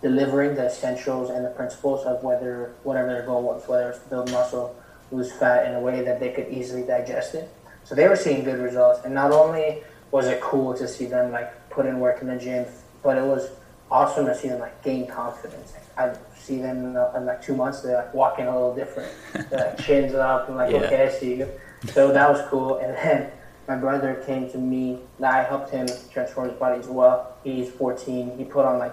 [0.00, 4.08] delivering the essentials and the principles of whether whatever their goal was, whether it's to
[4.08, 4.76] build muscle,
[5.10, 7.48] lose fat in a way that they could easily digest it.
[7.84, 11.32] So they were seeing good results, and not only was it cool to see them
[11.32, 12.66] like put in work in the gym,
[13.02, 13.50] but it was
[13.90, 15.72] awesome to see them like gain confidence.
[15.96, 19.12] I see them in, in like two months, they're like walking a little different,
[19.50, 20.78] they're like chins up, and like Yeah.
[20.78, 21.48] okay, I see you.
[21.92, 23.30] So that was cool, and then
[23.68, 25.00] my brother came to me.
[25.22, 27.36] I helped him transform his body as well.
[27.44, 28.36] He's 14.
[28.36, 28.92] He put on like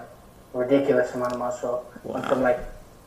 [0.54, 1.90] a ridiculous amount of muscle.
[2.04, 2.58] Went from like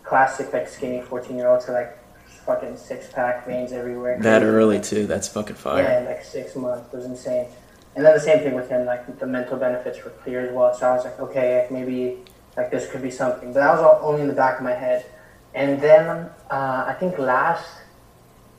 [0.03, 1.97] classic like skinny 14 year old to like
[2.45, 4.19] fucking six pack veins everywhere.
[4.19, 5.07] That early too.
[5.07, 5.83] That's fucking fire.
[5.83, 6.93] Yeah, like six months.
[6.93, 7.47] It was insane.
[7.95, 10.73] And then the same thing with him, like the mental benefits were clear as well.
[10.73, 12.17] So I was like, okay, maybe
[12.57, 13.53] like this could be something.
[13.53, 15.05] But that was all only in the back of my head.
[15.53, 17.67] And then uh, I think last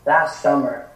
[0.06, 0.90] last summer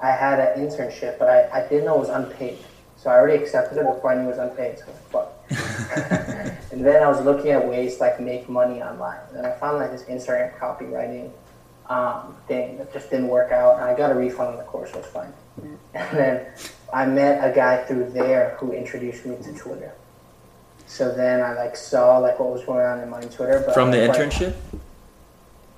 [0.00, 2.58] I had an internship, but I, I didn't know it was unpaid.
[2.96, 4.78] So I already accepted it before I knew it was unpaid.
[4.78, 5.30] So I was like, fuck.
[6.72, 9.20] and then I was looking at ways to like make money online.
[9.34, 11.30] And I found like this Instagram copywriting
[11.88, 13.76] um, thing that just didn't work out.
[13.76, 15.32] And I got a refund on the course, so it was fine.
[15.94, 16.46] And then
[16.92, 19.92] I met a guy through there who introduced me to Twitter.
[20.86, 23.62] So then I like saw like what was going on in my Twitter.
[23.64, 24.54] But From the internship?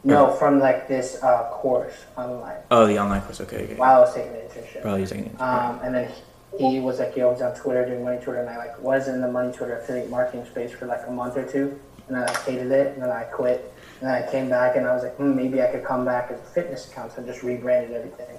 [0.04, 3.40] No, from like this uh, course online Oh, the online course.
[3.40, 3.74] Okay, okay.
[3.74, 4.82] while I was taking the internship.
[4.82, 5.40] Probably using it.
[5.40, 6.12] Um, and then
[6.56, 8.80] he, he was like, yo, I was on Twitter doing money Twitter, and I like
[8.80, 12.16] was in the money Twitter affiliate marketing space for like a month or two, and
[12.16, 15.02] I hated it, and then I quit, and then I came back, and I was
[15.02, 17.92] like, hmm, maybe I could come back as a fitness account, so I just rebranded
[17.92, 18.38] everything.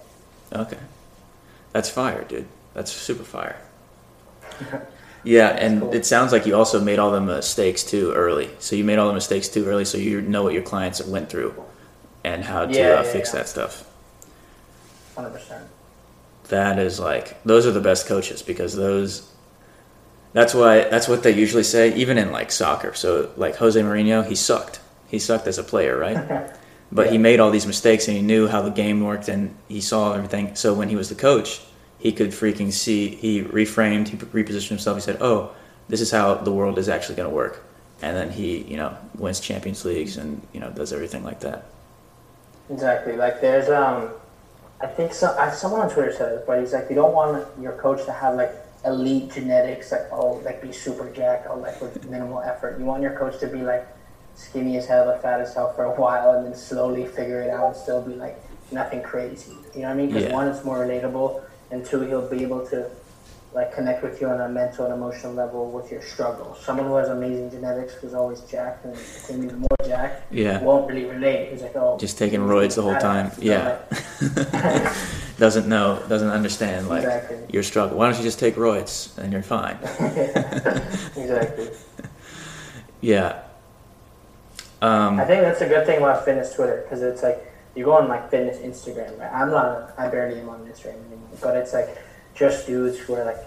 [0.54, 0.78] Okay.
[1.74, 2.48] That's fire, dude.
[2.74, 3.58] That's super fire.
[5.24, 5.94] Yeah, and cool.
[5.94, 8.50] it sounds like you also made all the mistakes too early.
[8.60, 11.30] So you made all the mistakes too early, so you know what your clients went
[11.30, 11.54] through
[12.24, 13.40] and how to Yeah, uh, yeah, fix yeah.
[13.40, 13.84] that stuff.
[15.16, 15.64] Hundred percent.
[16.50, 19.30] That is like those are the best coaches because those.
[20.34, 22.94] That's why that's what they usually say, even in like soccer.
[22.94, 24.80] So like Jose Mourinho, he sucked.
[25.08, 26.52] He sucked as a player, right?
[26.90, 29.82] But he made all these mistakes and he knew how the game worked and he
[29.82, 30.56] saw everything.
[30.56, 31.60] So when he was the coach,
[32.00, 33.10] he could freaking see.
[33.10, 34.98] He reframed, he repositioned himself.
[34.98, 35.52] He said, "Oh,
[35.90, 37.64] this is how the world is actually going to work."
[38.02, 41.66] And then he, you know, wins Champions Leagues and you know does everything like that.
[42.70, 43.16] Exactly.
[43.16, 44.12] Like there's um,
[44.82, 47.46] I think some I, someone on Twitter said it, but he's like, you don't want
[47.60, 48.52] your coach to have like
[48.86, 52.78] elite genetics, like oh, like be super jacked, or like with minimal effort.
[52.78, 53.88] You want your coach to be like
[54.36, 57.50] skinny as hell, but fat as hell for a while, and then slowly figure it
[57.50, 58.40] out and still be like
[58.72, 59.54] nothing crazy.
[59.74, 60.08] You know what I mean?
[60.08, 60.34] Because Yeah.
[60.34, 62.90] one, it's more relatable, and two, he'll be able to
[63.54, 66.64] like connect with you on a mental and emotional level with your struggles.
[66.64, 70.62] Someone who has amazing genetics who's always jacked and became even more jacked Yeah.
[70.62, 71.52] won't really relate.
[71.52, 73.32] He's like, oh, Just taking roids the whole time.
[73.40, 73.80] Yeah.
[75.40, 77.38] doesn't know, doesn't understand like Exactly.
[77.50, 77.98] your struggle.
[77.98, 79.78] Why don't you just take roids and you're fine?
[81.16, 81.70] exactly.
[83.02, 83.44] Yeah.
[84.82, 87.40] Um, I think that's a good thing about fitness Twitter because it's like
[87.78, 89.32] you go on like fitness Instagram, right?
[89.32, 91.96] I'm not, I barely am on Instagram anymore, but it's like
[92.34, 93.38] just dudes who are like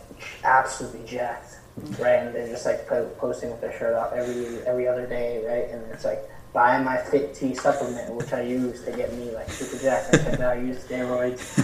[0.44, 1.58] absolutely jacked,
[1.98, 2.20] right?
[2.20, 5.68] And they're just like po- posting with their shirt off every every other day, right?
[5.68, 6.20] And it's like
[6.52, 10.14] buying my FitTea supplement, which I use to get me like super jacked.
[10.14, 11.58] And I use steroids.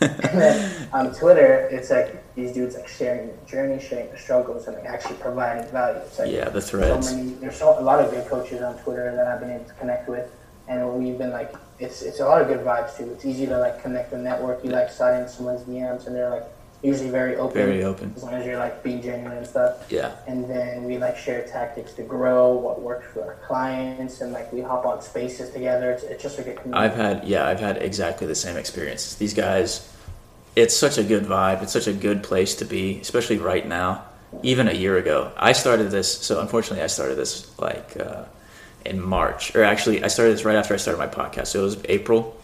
[0.00, 4.68] and then on Twitter, it's like these dudes like sharing their journey, sharing their struggles,
[4.68, 5.98] and like actually providing value.
[5.98, 6.78] It's like yeah, the so
[7.16, 9.74] many there's so, a lot of good coaches on Twitter that I've been able to
[9.74, 10.30] connect with
[10.68, 13.10] and we've been like it's it's a lot of good vibes too.
[13.12, 14.64] It's easy to like connect and network.
[14.64, 16.44] You like slide in someone's DMs and they're like
[16.84, 17.54] usually very open.
[17.54, 18.12] Very open.
[18.14, 19.90] As long as you're like being genuine and stuff.
[19.90, 20.14] Yeah.
[20.26, 24.52] And then we like share tactics to grow, what works for our clients and like
[24.52, 25.90] we hop on spaces together.
[25.92, 26.84] It's, it's just a good community.
[26.84, 29.16] I've had yeah, I've had exactly the same experiences.
[29.16, 29.90] These guys,
[30.54, 31.62] it's such a good vibe.
[31.62, 34.04] It's such a good place to be, especially right now.
[34.42, 36.12] Even a year ago, I started this.
[36.12, 38.24] So unfortunately, I started this like uh,
[38.84, 41.48] in March, or actually, I started this right after I started my podcast.
[41.48, 42.40] So it was April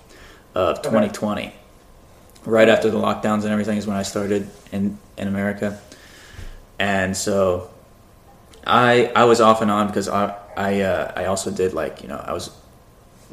[0.54, 1.52] of 2020,
[2.44, 5.78] right after the lockdowns and everything is when I started in in America.
[6.78, 7.70] And so
[8.66, 12.08] I I was off and on because I I uh, I also did like you
[12.08, 12.50] know I was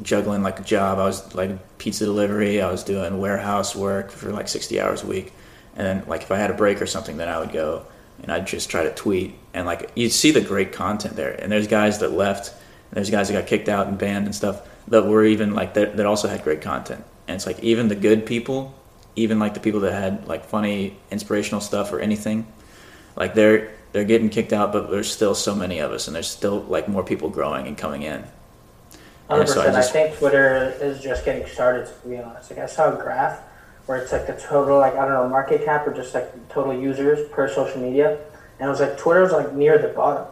[0.02, 0.98] juggling like a job.
[0.98, 2.60] I was like pizza delivery.
[2.60, 5.32] I was doing warehouse work for like sixty hours a week,
[5.76, 7.86] and then like if I had a break or something, then I would go
[8.22, 11.32] and I'd just try to tweet and like you'd see the great content there.
[11.32, 12.52] And there's guys that left,
[12.90, 15.74] and there's guys that got kicked out and banned and stuff that were even like
[15.74, 17.04] that that also had great content.
[17.26, 18.74] And it's like even the good people,
[19.16, 22.46] even like the people that had like funny inspirational stuff or anything,
[23.16, 26.28] like they're they're getting kicked out, but there's still so many of us, and there's
[26.28, 28.24] still like more people growing and coming in.
[29.28, 29.76] Hundred And so I percent.
[29.76, 31.86] I think Twitter is just getting started.
[31.86, 33.40] To be honest, like I saw a graph
[33.86, 36.74] where it's like the total, like I don't know, market cap or just like total
[36.74, 38.18] users per social media,
[38.58, 40.26] and it was like Twitter's like near the bottom,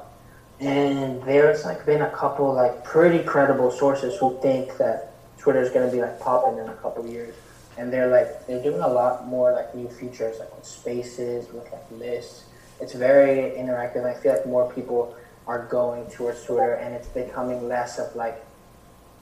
[0.61, 5.91] and there's like been a couple like pretty credible sources who think that Twitter's gonna
[5.91, 7.35] be like popping in a couple years,
[7.77, 11.71] and they're like they're doing a lot more like new features like with spaces, with
[11.73, 12.45] like lists.
[12.81, 14.05] It's very interactive.
[14.05, 15.15] I feel like more people
[15.47, 18.43] are going towards Twitter, and it's becoming less of like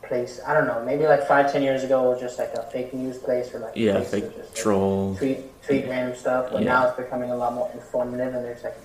[0.02, 0.40] place.
[0.46, 0.82] I don't know.
[0.84, 3.58] Maybe like five, ten years ago, it was just like a fake news place or
[3.60, 5.16] like Yeah, fake just, like, troll.
[5.16, 6.50] tweet tweet random stuff.
[6.52, 6.68] But Yeah.
[6.74, 8.76] now it's becoming a lot more informative, and there's like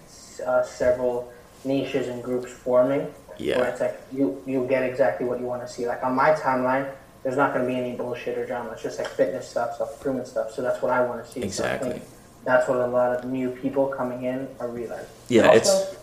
[0.45, 1.31] uh, several
[1.65, 3.01] niches and groups forming.
[3.01, 5.87] Where Yeah, it's like you you get exactly what you want to see.
[5.87, 6.91] Like on my timeline,
[7.23, 8.71] there's not going to be any bullshit or drama.
[8.71, 10.51] It's just like fitness stuff, self improvement stuff.
[10.51, 11.41] So that's what I want to see.
[11.41, 11.91] Exactly.
[11.91, 12.03] think
[12.45, 15.05] that's what a lot of new people coming in are realizing.
[15.27, 15.95] Yeah, Also, it's-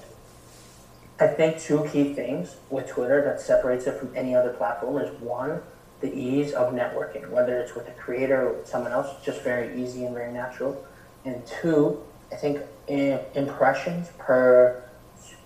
[1.19, 5.11] I think two key things with Twitter that separates it from any other platform is
[5.21, 5.63] one,
[6.01, 9.41] the ease of networking, whether it's with a creator or with someone else, it's just
[9.41, 10.85] very easy and very natural.
[11.25, 14.83] And two, I think eh, impressions per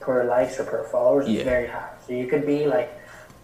[0.00, 1.38] per likes or per followers Yeah.
[1.40, 1.90] is very high.
[2.06, 2.90] So you could be like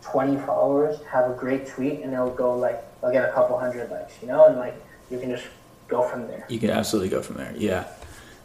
[0.03, 3.91] 20 followers, have a great tweet, and it'll go like, I'll get a couple hundred
[3.91, 4.75] likes, you know, and like
[5.11, 5.45] you can just
[5.89, 6.45] go from there.
[6.49, 7.53] you can absolutely go from there.
[7.57, 7.85] Yeah,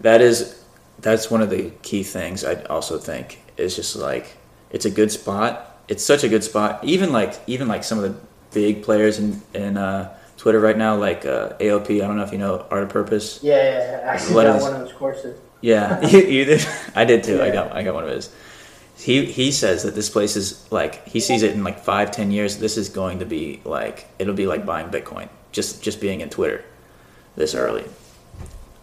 [0.01, 0.63] that is
[0.99, 2.45] that's one of the key things.
[2.45, 4.37] I also think is just like
[4.69, 6.83] it's a good spot it's such a good spot.
[6.83, 8.15] Even like even like some of the
[8.53, 12.01] big players in in uh, Twitter right now, like uh, AOP.
[12.01, 13.39] I don't know if you know Art of Purpose.
[13.43, 14.09] Yeah, yeah, yeah.
[14.09, 15.37] I actually got one of those courses.
[15.61, 16.65] Yeah, you, you did.
[16.95, 17.41] I did too.
[17.41, 18.33] I got I got one of his.
[18.97, 22.31] He he says that this place is like he sees it in like five ten
[22.31, 22.57] years.
[22.57, 25.29] This is going to be like it'll be like buying Bitcoin.
[25.51, 26.63] Just just being in Twitter
[27.35, 27.85] this early.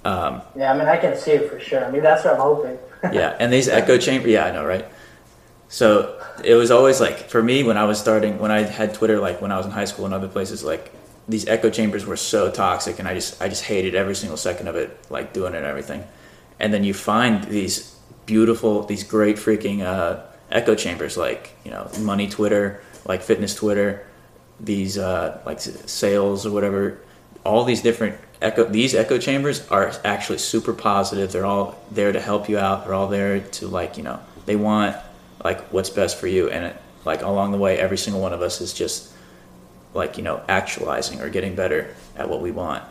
[0.05, 1.85] Um, Yeah, I mean, I can see it for sure.
[1.85, 2.79] I mean, that's what I'm hoping.
[3.13, 4.29] yeah, and these echo chamber.
[4.29, 4.87] Yeah, I know, right?
[5.69, 9.21] So it was always like for me when I was starting when I had Twitter,
[9.21, 10.91] like when I was in high school and other places, like
[11.29, 14.69] these echo chambers were so toxic, and I just I just hated every single second
[14.69, 16.05] of it, like doing it and everything.
[16.61, 21.91] And then you find these beautiful, these great freaking uh, echo chambers, like you know,
[22.01, 24.07] money Twitter, like fitness Twitter,
[24.61, 26.99] these uh, like sales or whatever.
[27.45, 31.33] All these different echo these echo chambers are actually super positive.
[31.33, 32.85] They're all there to help you out.
[32.85, 34.97] They're all there to like you know they want
[35.45, 38.43] like what's best for you, and it, like along the way, every single one of
[38.43, 39.13] us is just
[39.95, 42.85] like you know actualizing or getting better at what we want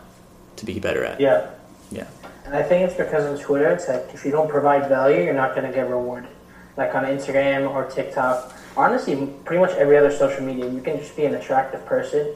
[0.58, 1.20] to be better at.
[1.20, 1.50] Yeah.
[1.92, 2.08] Yeah.
[2.48, 5.34] And I think it's because on Twitter, it's like if you don't provide value, you're
[5.34, 6.30] not going to get rewarded.
[6.78, 11.14] Like on Instagram or TikTok, honestly, pretty much every other social media, you can just
[11.18, 12.34] be an attractive person,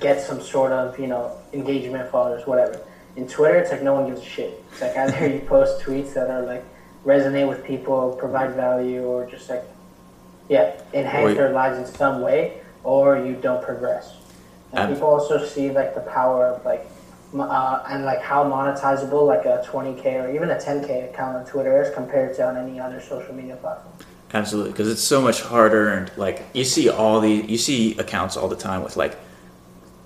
[0.00, 2.80] get some sort of, you know, engagement, followers, whatever.
[3.14, 4.64] In Twitter, it's like no one gives a shit.
[4.72, 6.64] It's like either you post tweets that are like
[7.04, 9.62] resonate with people, provide value, or just like,
[10.48, 14.16] yeah, enhance Or- their lives in some way, or you don't progress.
[14.72, 16.84] And people also see like the power of like
[17.34, 21.82] uh, and like how monetizable like a 20k or even a 10k account on Twitter
[21.82, 23.94] is compared to on any other social media platform.
[24.34, 28.36] Absolutely, because it's so much harder, and like you see all the you see accounts
[28.36, 29.16] all the time with like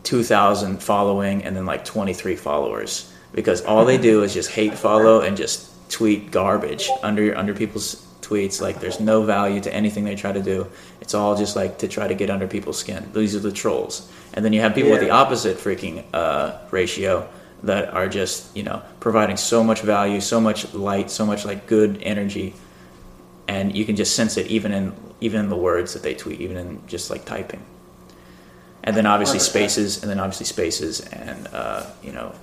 [0.03, 4.51] two thousand following and then like twenty three followers, because all they do is just
[4.51, 8.61] hate follow and just tweet garbage under under people's tweets.
[8.61, 10.67] Like there's no value to anything they try to do.
[11.01, 13.11] It's all just like to try to get under people's skin.
[13.13, 17.29] These are the trolls, and then you have people with the opposite freaking uh, ratio
[17.63, 21.67] that are just you know providing so much value, so much light, so much like
[21.67, 22.55] good energy
[23.49, 26.41] and you can just sense it even in even in the words that they tweet,
[26.41, 27.65] even in just like typing.
[28.85, 29.43] And then obviously 100%.
[29.43, 32.35] spaces, and then obviously spaces, and uh, you know,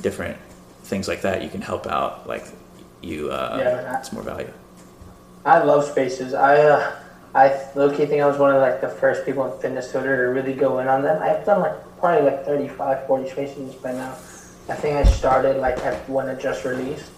[0.00, 0.38] different
[0.84, 1.42] things like that.
[1.42, 2.46] You can help out, like
[3.02, 3.30] you.
[3.30, 4.52] Uh, Yeah, it's more value.
[5.44, 6.34] I love spaces.
[6.34, 6.96] I uh,
[7.34, 10.26] I low key think I was one of like the first people in fitness Twitter
[10.26, 11.22] to really go in on them.
[11.22, 14.12] I've done like probably like 35, 40 spaces by now.
[14.68, 17.10] I think I started like at when it just released.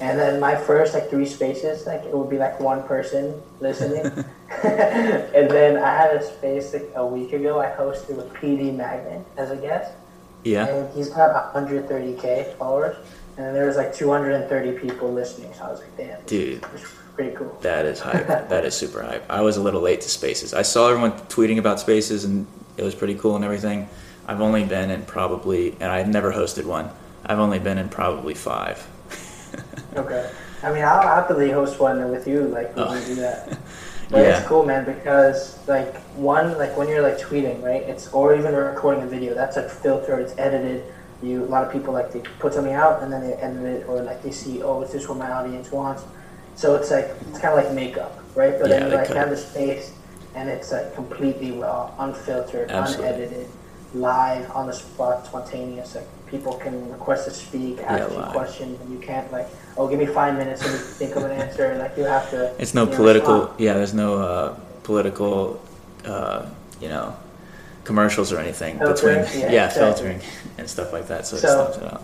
[0.00, 4.24] And then my first like three spaces, like it would be like one person listening.
[4.64, 7.60] and then I had a space like a week ago.
[7.60, 9.92] I hosted with PD Mangan as a guest,
[10.44, 12.96] Yeah, and he's got 130k followers.
[13.36, 15.54] And then there was like 230 people listening.
[15.54, 16.62] So I was like, damn, dude,
[17.14, 17.56] pretty cool.
[17.62, 18.26] that is hype.
[18.48, 19.24] that is super hype.
[19.30, 20.54] I was a little late to spaces.
[20.54, 22.46] I saw everyone tweeting about spaces, and
[22.76, 23.88] it was pretty cool and everything.
[24.26, 26.90] I've only been in probably, and I've never hosted one.
[27.26, 28.86] I've only been in probably five.
[29.94, 30.30] Okay.
[30.62, 32.92] I mean, I'll happily host one with you, like, when Oh.
[32.94, 33.58] we do that.
[34.10, 34.38] But Yeah.
[34.38, 38.54] it's cool, man, because, like, one, like, when you're, like, tweeting, right, it's, or even
[38.54, 40.84] recording a video, that's, like, filtered, it's edited.
[41.22, 43.86] You, a lot of people, like, they put something out and then they edit it,
[43.88, 46.02] or, like, they see, oh, is this what my audience wants?
[46.56, 48.58] So it's, like, it's kind of like makeup, right?
[48.60, 49.30] But Yeah, then you, like, have it.
[49.30, 49.92] the space,
[50.34, 53.08] and it's, like, completely raw, unfiltered, Absolutely.
[53.08, 53.46] unedited,
[53.94, 55.94] live, on the spot, spontaneous.
[55.94, 58.32] Like, people can request to speak, ask you live.
[58.32, 61.76] questions, and you can't, like, oh, give me five minutes and think of an answer.
[61.78, 62.54] Like you have to.
[62.58, 63.34] It's no you political.
[63.40, 63.60] respond.
[63.60, 65.60] Yeah, there's no uh, political.
[66.04, 66.46] Uh,
[66.80, 67.14] you know,
[67.84, 69.22] commercials or anything Filtering?
[69.22, 69.40] between.
[69.42, 69.80] Yeah, Yeah, exactly.
[69.80, 70.20] filtering
[70.58, 71.26] and stuff like that.
[71.28, 72.02] So, So- it stops it out.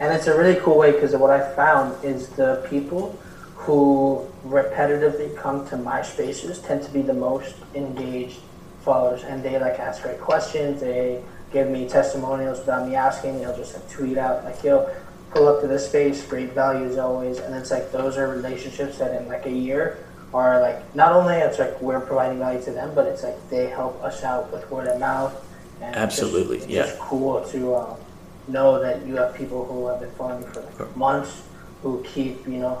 [0.00, 3.18] And it's a really cool way because what I found is the people
[3.64, 8.38] who repetitively come to my spaces tend to be the most engaged
[8.82, 10.80] followers, and they like ask great questions.
[10.80, 13.38] They give me testimonials without me asking.
[13.40, 14.88] They'll just like tweet out like, "Yo,
[15.30, 16.24] pull up to this space.
[16.26, 19.98] Great value as always." And it's like those are relationships that in like a year
[20.32, 23.66] are like not only it's like we're providing value to them, but it's like they
[23.66, 25.34] help us out with word of mouth.
[25.82, 26.86] And it's just- Absolutely, it's yeah.
[26.86, 27.96] just cool to um,
[28.48, 31.42] know that you have people who have been following you for like months
[31.82, 32.80] who keep you know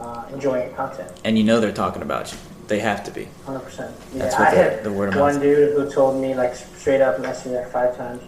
[0.00, 1.10] uh, enjoying your content.
[1.24, 2.38] And you know they're talking about you.
[2.68, 3.28] They have to be.
[3.44, 3.94] Hundred percent.
[4.12, 5.42] Yeah, That's what I the- had the word of one mouth.
[5.42, 8.22] dude who told me like straight up messaged me like five times,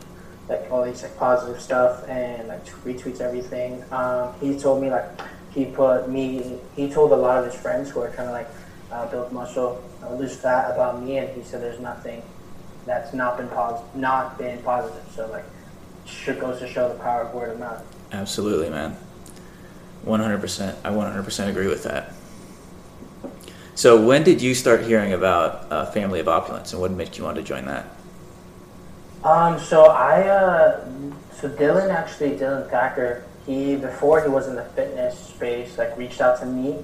[0.49, 3.83] like all these like positive stuff and like retweets everything.
[3.91, 5.05] Um, he told me like
[5.53, 6.59] he put me.
[6.77, 8.49] He told a lot of his friends who are trying to like
[8.93, 12.23] uh, build muscle, uh, lose fat about me, and he said there's nothing
[12.85, 15.03] that's not been positive, not been positive.
[15.15, 15.45] So like,
[16.05, 17.83] should goes to show the power of word of mouth.
[18.13, 18.97] Absolutely, man.
[20.07, 20.77] 100%.
[20.85, 22.13] I 100% agree with that.
[23.75, 27.25] So when did you start hearing about uh, Family of Opulence, and what made you
[27.25, 27.87] want to join that?
[29.23, 30.85] Um, so I, uh,
[31.35, 36.21] so Dylan actually, Dylan Thacker, he, before he was in the fitness space, like reached
[36.21, 36.83] out to me.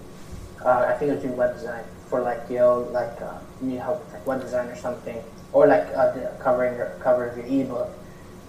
[0.65, 4.05] Uh, I think he was doing web design for like, yo, like, uh, need help
[4.05, 5.23] with like web design or something.
[5.53, 7.91] Or like uh, covering your, cover of your ebook.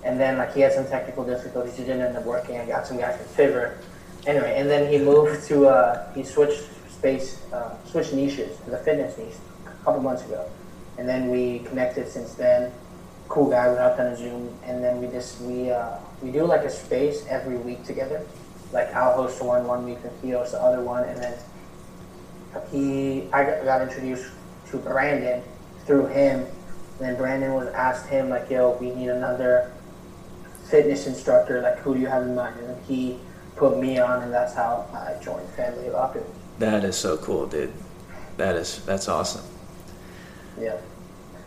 [0.03, 1.77] And then like he had some technical difficulties.
[1.77, 2.57] He didn't end up working.
[2.57, 3.77] I got some guy from Fiverr.
[4.25, 8.77] Anyway, and then he moved to, uh, he switched space, uh, switched niches to the
[8.77, 10.49] fitness niche a couple months ago.
[10.97, 12.71] And then we connected since then
[13.33, 13.69] cool guy.
[13.71, 16.69] We hopped on a Zoom, and then we just we uh, we do like a
[16.69, 18.25] space every week together.
[18.71, 21.37] Like I'll host one one week, and he hosts the other one, and then
[22.71, 24.29] he I got, introduced
[24.69, 25.41] to Brandon
[25.85, 26.45] through him.
[26.99, 29.71] And then Brandon was asked him like, "Yo, we need another
[30.69, 31.61] fitness instructor.
[31.61, 33.17] Like, who do you have in mind?" And he
[33.55, 36.29] put me on, and that's how I joined Family of Opulence.
[36.59, 37.71] That is so cool, dude.
[38.37, 39.45] That is that's awesome.
[40.59, 40.77] Yeah.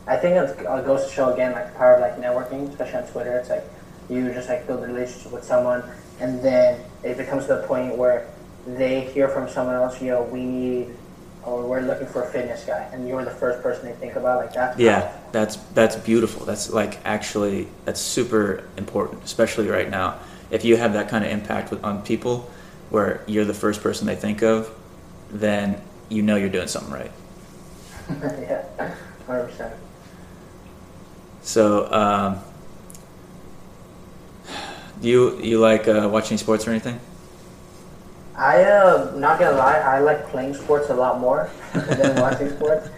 [0.08, 3.08] I think it goes to show again, like the power of like networking, especially on
[3.08, 3.36] Twitter.
[3.38, 3.64] It's like
[4.08, 5.82] you just like build a relationship with someone,
[6.20, 8.28] and then if it becomes to the point where
[8.66, 10.94] they hear from someone else, you know, we need,
[11.44, 14.38] or we're looking for a fitness guy, and you're the first person they think about.
[14.44, 15.20] Like that's Yeah, powerful.
[15.32, 16.46] that's that's beautiful.
[16.46, 20.20] That's like actually that's super important, especially right now.
[20.50, 22.50] If you have that kind of impact with, on people,
[22.90, 24.70] where you're the first person they think of,
[25.30, 27.12] then you know you're doing something right.
[28.40, 28.64] yeah,
[29.26, 29.74] hundred percent.
[31.42, 32.38] So, um,
[35.00, 37.00] do you you like uh, watching sports or anything?
[38.36, 42.88] I uh, not gonna lie, I like playing sports a lot more than watching sports.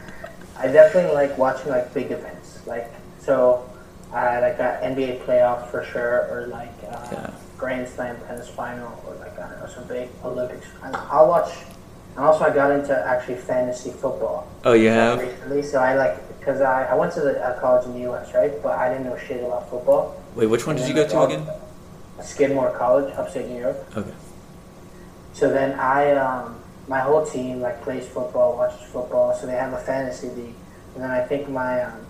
[0.58, 3.67] I definitely like watching like big events, like so,
[4.12, 7.30] uh, like uh, NBA playoffs for sure, or like uh, Yeah.
[7.56, 10.66] Grand Slam tennis final, or like I don't know some big Olympics.
[10.82, 11.52] And I'll watch.
[12.16, 15.20] And also, I got into actually fantasy football Oh, you have.
[15.20, 18.32] recently, so I like because I, I went to the uh, college in the U.S.
[18.34, 20.20] right, but I didn't know shit about football.
[20.34, 21.46] Wait, which one And did you go to again?
[22.22, 23.76] Skidmore College, upstate New York.
[23.96, 24.12] Okay.
[25.32, 26.56] So then I, um,
[26.88, 29.34] my whole team like plays football, watches football.
[29.34, 30.54] So they have a fantasy league.
[30.94, 32.00] And then I think my um,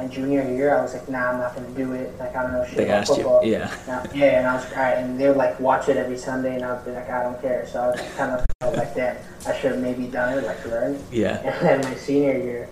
[0.00, 2.18] my junior year, I was like, nah, I'm not gonna do it.
[2.18, 3.44] Like I don't know shit They about asked you, football.
[3.44, 3.74] yeah.
[3.86, 6.16] Now- yeah, and I was like, all right, and they would like watch it every
[6.16, 7.66] Sunday, and I would be like, I don't care.
[7.70, 10.64] So I was kind of felt like, damn, I should have maybe done it, like
[10.64, 11.02] learned.
[11.12, 11.38] Yeah.
[11.40, 12.68] And then my senior year,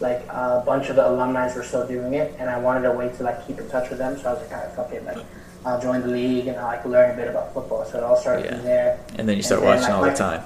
[0.00, 3.10] like a bunch of the alumni were still doing it, and I wanted a way
[3.16, 4.18] to like keep in touch with them.
[4.18, 5.24] So I was like, all right, fuck it, like
[5.64, 7.84] I'll join the league and I'll like learn a bit about football.
[7.84, 8.56] So it all started Yeah.
[8.56, 9.00] from there.
[9.14, 10.42] And then you start And then, watching like, all the time.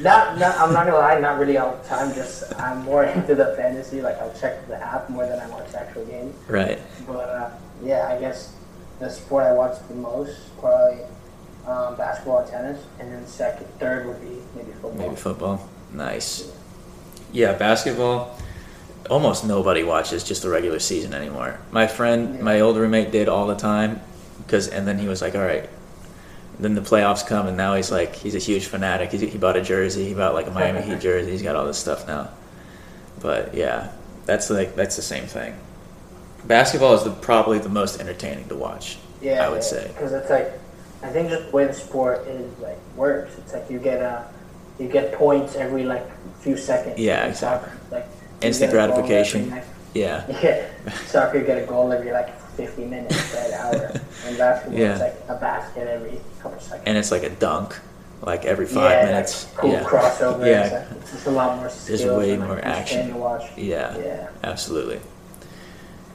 [0.00, 2.14] Not, not, I'm not gonna lie, not really all the time.
[2.14, 4.00] Just I'm more into the fantasy.
[4.00, 6.32] Like I'll check the app more than I watch the actual game.
[6.46, 6.78] right.
[7.06, 7.50] But uh,
[7.82, 8.52] yeah, I guess
[9.00, 11.00] the sport I watch the most probably
[11.66, 14.92] um, basketball and tennis, and then second, third would be maybe football.
[14.94, 15.68] Maybe football.
[15.92, 16.50] Nice.
[17.32, 18.36] Yeah, basketball.
[19.10, 21.58] Almost nobody watches just the regular season anymore.
[21.70, 22.42] My friend, Yeah.
[22.42, 24.00] my old roommate, did all the time,
[24.44, 25.68] because and then he was like, "All right."
[26.60, 29.12] Then the playoffs come, and now he's like, he's a huge fanatic.
[29.12, 30.08] He, he bought a jersey.
[30.08, 31.30] He bought like a Miami Heat jersey.
[31.30, 32.30] He's got all this stuff now.
[33.20, 33.92] But yeah,
[34.26, 35.54] that's like that's the same thing.
[36.44, 38.98] Basketball is the, probably the most entertaining to watch.
[39.20, 39.88] Yeah, I would say.
[39.88, 40.52] because it's like
[41.02, 43.36] I think the way the sport is like works.
[43.38, 44.26] It's like you get a
[44.78, 46.06] you get points every like
[46.40, 46.98] few seconds.
[46.98, 47.70] Yeah, exactly.
[47.70, 48.06] soccer, Like
[48.40, 49.62] Instant every gratification.
[49.94, 50.66] Yeah, Yeah,
[51.06, 52.28] soccer you get a goal every like
[52.58, 54.00] 50 minutes, right, hour.
[54.26, 54.92] And basketball Yeah.
[54.92, 56.82] it's like a basket every couple seconds.
[56.86, 57.78] and it's like a dunk,
[58.20, 59.46] like every five yeah, minutes.
[59.56, 60.44] Cool yeah, crossover.
[60.44, 60.82] Yeah.
[60.82, 62.04] It's, it's just a lot more skills.
[62.18, 63.12] way and, like, more action.
[63.12, 63.48] To.
[63.56, 64.28] Yeah, Yeah.
[64.42, 65.00] absolutely.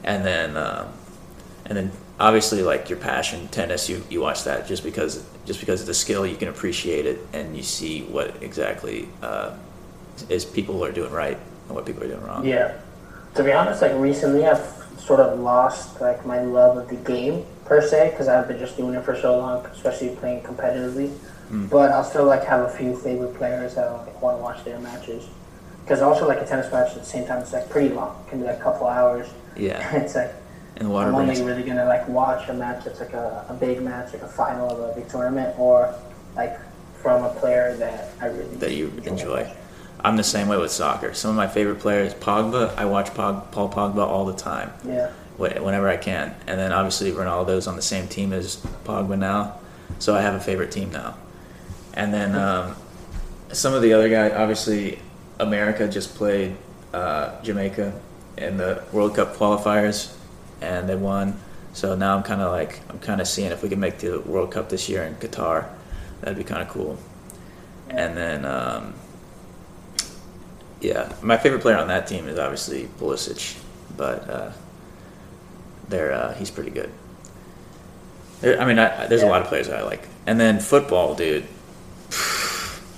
[0.04, 0.88] And then, um,
[1.66, 3.88] and then obviously, like your passion, tennis.
[3.88, 7.20] You you watch that just because just because of the skill, you can appreciate it,
[7.32, 9.56] and you see what exactly uh,
[10.28, 11.38] is people are doing right
[11.68, 12.46] and what people are doing wrong.
[12.46, 12.74] Yeah.
[13.36, 17.46] To be honest, like recently, I've sort of lost like my love of the game
[17.66, 21.10] per se because I've been just doing it for so long, especially playing competitively.
[21.50, 21.68] Hmm.
[21.68, 24.64] But I'll still like have a few favorite players that I like, want to watch
[24.64, 25.28] their matches.
[25.84, 28.24] Because also like a tennis match at the same time, it's like pretty long.
[28.26, 29.28] It can be like a couple hours.
[29.58, 30.34] Yeah, it's like
[30.78, 33.54] and the water I'm only really gonna like watch a match that's like a, a
[33.54, 35.94] big match, like a final of a big tournament, or
[36.36, 36.58] like
[36.96, 39.52] from a player that I really that you enjoy.
[40.04, 41.14] I'm the same way with soccer.
[41.14, 42.76] Some of my favorite players, Pogba.
[42.78, 44.72] I watch Pog, Paul Pogba all the time.
[44.86, 45.12] Yeah.
[45.38, 46.36] whenever I can.
[46.46, 49.60] And then obviously Ronaldo's on the same team as Pogba now,
[50.00, 51.16] so I have a favorite team now.
[51.94, 52.76] And then um,
[53.52, 55.00] some of the other guys, obviously
[55.40, 56.56] America just played
[56.94, 58.00] uh, Jamaica
[58.38, 60.16] in the World Cup qualifiers,
[60.62, 61.40] and they won.
[61.74, 64.20] So now I'm kind of like I'm kind of seeing if we can make the
[64.22, 65.68] World Cup this year in Qatar.
[66.22, 66.98] That'd be kind of cool.
[67.90, 68.94] And then um,
[70.84, 73.58] Yeah, my favorite player on that team is obviously Pulisic,
[73.96, 74.52] but uh,
[75.96, 76.92] uh, he's pretty good.
[78.44, 81.46] I mean, I, there's a lot of players that I like, and then football, dude.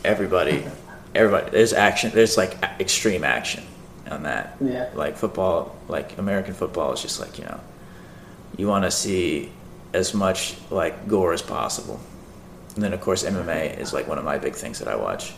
[0.03, 0.65] Everybody,
[1.13, 1.51] everybody.
[1.51, 2.11] There's action.
[2.13, 3.63] There's like extreme action
[4.09, 4.57] on that.
[4.59, 4.89] Yeah.
[4.93, 7.59] Like football, like American football is just like you know,
[8.57, 9.51] you want to see
[9.93, 11.99] as much like gore as possible.
[12.75, 15.33] And then of course MMA is like one of my big things that I watch.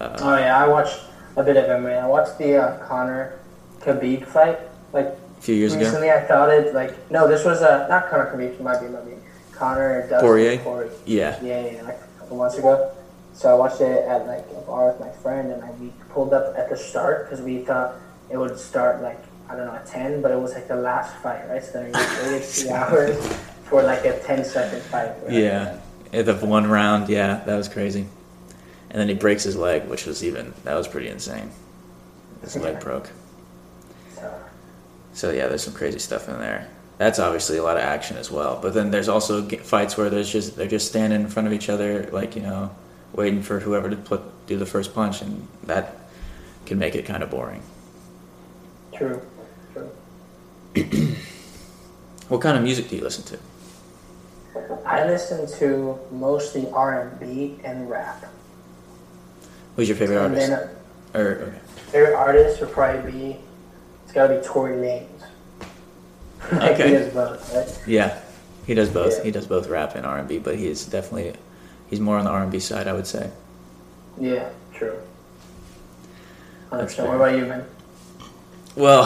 [0.00, 1.00] Uh, Oh yeah, I watched
[1.36, 2.02] a bit of MMA.
[2.02, 3.38] I watched the uh, Conor
[3.80, 4.58] Khabib fight.
[4.92, 5.84] Like a few years ago.
[5.84, 8.54] recently, I thought it like no, this was uh, not Conor Khabib.
[8.54, 9.12] It might be, might be
[9.52, 10.58] Conor Dustin Poirier?
[10.58, 10.92] Poirier.
[11.06, 11.38] Yeah.
[11.42, 12.92] Yeah, yeah, like a couple months ago.
[13.34, 16.32] So I watched it at like a bar with my friend, and I, we pulled
[16.32, 17.96] up at the start because we thought
[18.30, 19.18] it would start like
[19.48, 21.62] I don't know at ten, but it was like the last fight, right?
[21.62, 23.38] So then we waited two hours
[23.68, 25.10] for like a 10 second fight.
[25.24, 25.32] right?
[25.32, 25.78] Yeah,
[26.12, 28.06] the one round, yeah, that was crazy.
[28.90, 31.50] And then he breaks his leg, which was even that was pretty insane.
[32.42, 33.10] His leg broke.
[35.12, 36.68] So, yeah, there's some crazy stuff in there.
[36.98, 38.58] That's obviously a lot of action as well.
[38.60, 41.52] But then there's also g- fights where there's just they're just standing in front of
[41.54, 42.70] each other, like you know,
[43.12, 45.96] waiting for whoever to put do the first punch, and that
[46.64, 47.62] can make it kind of boring.
[48.94, 49.20] true,
[49.74, 49.90] true.
[52.28, 53.38] What kind of music do you listen to?
[54.84, 58.24] I listen to mostly R and B and rap.
[59.76, 60.48] Who's your favorite And artist?
[60.48, 60.58] then
[61.14, 61.58] uh, or okay.
[61.92, 63.36] favorite artist would probably be
[64.04, 65.06] it's gotta be Tory Lanez.
[66.52, 66.88] Okay.
[66.88, 67.82] he does both, right?
[67.88, 68.20] yeah,
[68.66, 69.18] he does both.
[69.18, 69.24] Yeah.
[69.24, 71.34] He does both rap and R and B, but he is definitely
[71.88, 73.30] he's more on the R and B side, I would say.
[74.18, 74.96] Yeah, true.
[76.70, 77.06] That's fair.
[77.06, 77.64] What about you, man?
[78.76, 79.04] Well,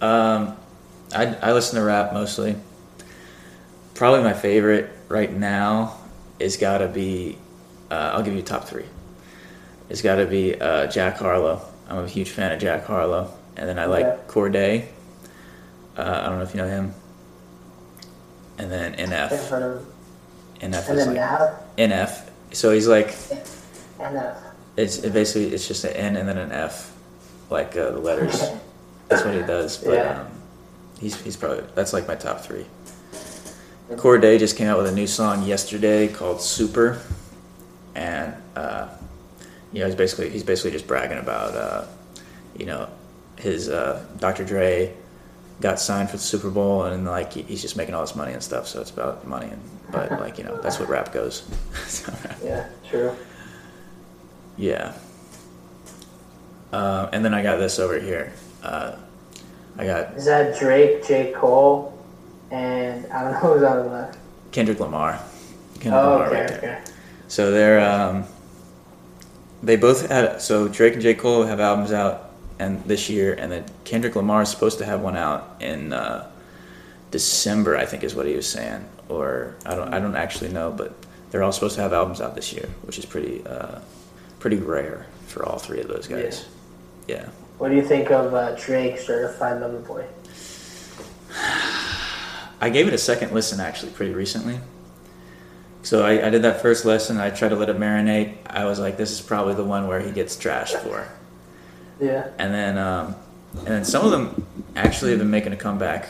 [0.00, 0.56] um,
[1.14, 2.56] I, I listen to rap mostly.
[3.94, 5.98] Probably my favorite right now
[6.38, 7.38] is got to be,
[7.90, 8.84] uh, I'll give you top three.
[9.88, 11.62] It's got to be uh, Jack Harlow.
[11.88, 13.32] I'm a huge fan of Jack Harlow.
[13.56, 14.22] And then I like Okay.
[14.28, 14.86] Cordae.
[15.96, 16.94] Uh, I don't know if you know him.
[18.58, 19.48] And then I've NF.
[19.48, 19.86] heard of
[20.60, 22.28] NF And is then like NF.
[22.52, 23.14] So he's like,
[24.00, 24.34] uh,
[24.76, 26.94] it's it basically it's just an N and then an F,
[27.50, 28.40] like uh, the letters.
[29.08, 29.76] That's what he does.
[29.78, 30.20] But Yeah.
[30.20, 30.28] um,
[31.00, 32.66] he's he's probably that's like my top three.
[33.92, 37.00] Cordae just came out with a new song yesterday called Super,
[37.94, 38.88] and uh,
[39.72, 41.84] you know he's basically he's basically just bragging about uh,
[42.56, 42.88] you know
[43.36, 44.44] his uh, Dr.
[44.44, 44.92] Dre
[45.60, 48.42] got signed for the Super Bowl and like he's just making all this money and
[48.42, 48.66] stuff.
[48.68, 49.60] So it's about money and
[49.90, 51.42] but like you know that's what rap goes.
[51.86, 52.12] So,
[52.44, 53.14] yeah, true.
[54.56, 54.92] yeah.
[56.72, 58.32] Uh, and then I got this over here.
[58.62, 58.96] Uh,
[59.78, 61.32] I got Is that Drake, J.
[61.34, 61.96] Cole,
[62.50, 64.18] and I don't know who's on the left?
[64.52, 65.18] Kendrick Lamar.
[65.80, 66.82] Kendrick Oh, Lamar okay, right there.
[66.82, 66.92] okay.
[67.28, 68.24] So they're um,
[69.62, 73.52] they both had so Drake and J Cole have albums out and this year, and
[73.52, 76.28] then Kendrick Lamar is supposed to have one out in uh,
[77.10, 80.70] December, I think is what he was saying, or I don't I don't actually know,
[80.70, 80.92] but
[81.30, 83.80] they're all supposed to have albums out this year, which is pretty uh,
[84.38, 86.46] pretty rare for all three of those guys.
[87.06, 87.28] Yeah.
[87.58, 90.06] What do you think of uh, Drake, Certified Lover Boy?
[92.60, 94.60] I gave it a second listen actually pretty recently.
[95.88, 97.16] So I, I did that first lesson.
[97.16, 98.34] I tried to let it marinate.
[98.46, 101.08] I was like, this is probably the one where he gets trashed for.
[101.98, 102.28] Yeah.
[102.38, 103.16] And then, um,
[103.60, 106.08] and then some of them actually have been making a comeback.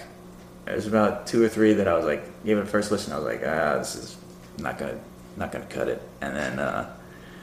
[0.64, 3.12] There's about two or three that I was like, gave it a first listen.
[3.12, 4.16] I was like, ah, this is
[4.58, 4.98] not gonna,
[5.36, 6.02] not gonna cut it.
[6.22, 6.92] And then uh,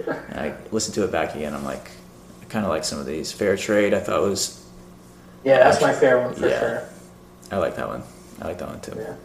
[0.06, 1.54] and I listened to it back again.
[1.54, 1.90] I'm like,
[2.42, 3.32] I kind of like some of these.
[3.32, 4.62] Fair Trade, I thought was,
[5.46, 6.60] Yeah, that's my fair one for Yeah.
[6.60, 6.84] sure.
[7.50, 8.04] I like that one.
[8.42, 8.96] I like that one too.
[8.98, 9.16] Yeah.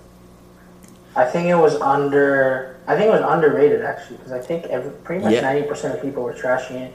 [1.21, 2.77] I think it was under.
[2.87, 5.43] I think it was underrated actually because I think every, pretty much Yeah.
[5.43, 6.93] ninety percent of people were trashing it,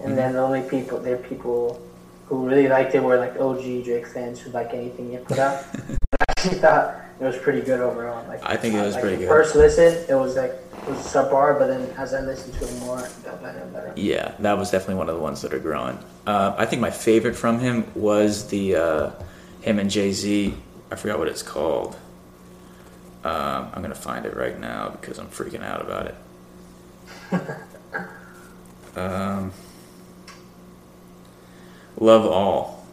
[0.00, 0.16] and Mhm.
[0.16, 1.80] then the only people there people
[2.28, 5.56] who really liked it were like OG Drake fans who like anything you put out.
[6.20, 8.24] I actually thought it was pretty good overall.
[8.28, 9.28] Like I think it was like, pretty good.
[9.28, 10.52] First listen, it was like
[10.86, 13.72] it was subpar, but then as I listened to it more, it got better and
[13.72, 13.92] better.
[13.96, 15.98] Yeah, that was definitely one of the ones that are growing.
[16.28, 19.10] Uh, I think my favorite from him was the uh,
[19.62, 20.54] him and Jay Z.
[20.92, 21.96] I forgot what it's called.
[23.24, 26.06] Um, I'm gonna find it right now because I'm freaking out about
[27.32, 28.96] it.
[28.98, 29.52] um,
[31.98, 32.84] Love all,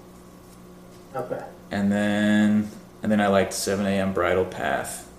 [1.15, 1.43] Okay.
[1.71, 2.69] and then
[3.03, 4.13] and then I liked 7 a.m.
[4.13, 5.09] Bridle Path,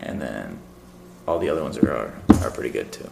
[0.00, 0.58] and then
[1.28, 3.08] all the other ones are are, are pretty good too.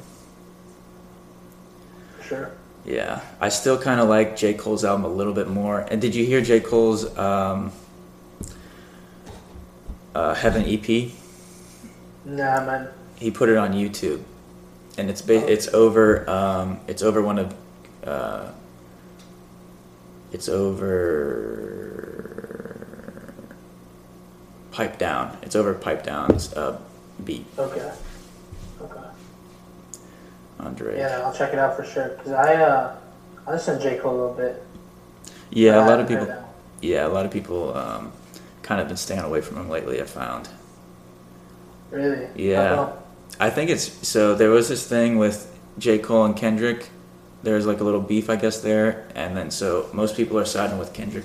[2.23, 2.51] Sure.
[2.85, 4.55] Yeah, I still kind of like J.
[4.55, 5.81] Cole's album a little bit more.
[5.81, 6.61] And did you hear J.
[6.61, 7.71] Cole's um,
[10.19, 11.13] uh, Heaven EP?
[12.25, 12.89] Nah, man.
[13.17, 14.23] He put it on YouTube,
[14.97, 17.55] and it's ba- it's over um, it's over one of
[18.05, 18.51] uh,
[20.33, 21.69] it's over
[24.73, 25.39] pipe down.
[25.43, 26.81] It's over pipe down's uh,
[27.25, 27.47] beat.
[27.57, 27.93] Okay.
[28.83, 29.01] Okay.
[30.59, 30.99] Andre.
[30.99, 32.09] Yeah, I'll check it out for sure.
[32.25, 32.97] Cause I uh,
[33.47, 34.65] I listen to J Cole a little bit.
[35.51, 36.27] Yeah, a lot of people.
[36.81, 38.13] Yeah, a lot of people um,
[38.69, 39.99] kind of been staying away from him lately.
[40.01, 40.47] I found.
[41.91, 42.29] Really?
[42.37, 42.93] Yeah.
[43.41, 44.35] I think it's so.
[44.35, 45.99] There was this thing with J.
[45.99, 46.91] Cole and Kendrick.
[47.43, 50.77] There's like a little beef, I guess, there, and then so most people are siding
[50.79, 51.25] with Kendrick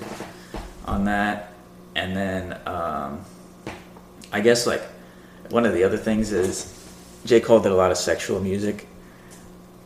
[0.86, 1.52] on that,
[1.94, 3.24] and then um,
[4.32, 4.82] I guess like
[5.50, 6.72] one of the other things is
[7.26, 7.40] J.
[7.40, 8.86] Cole did a lot of sexual music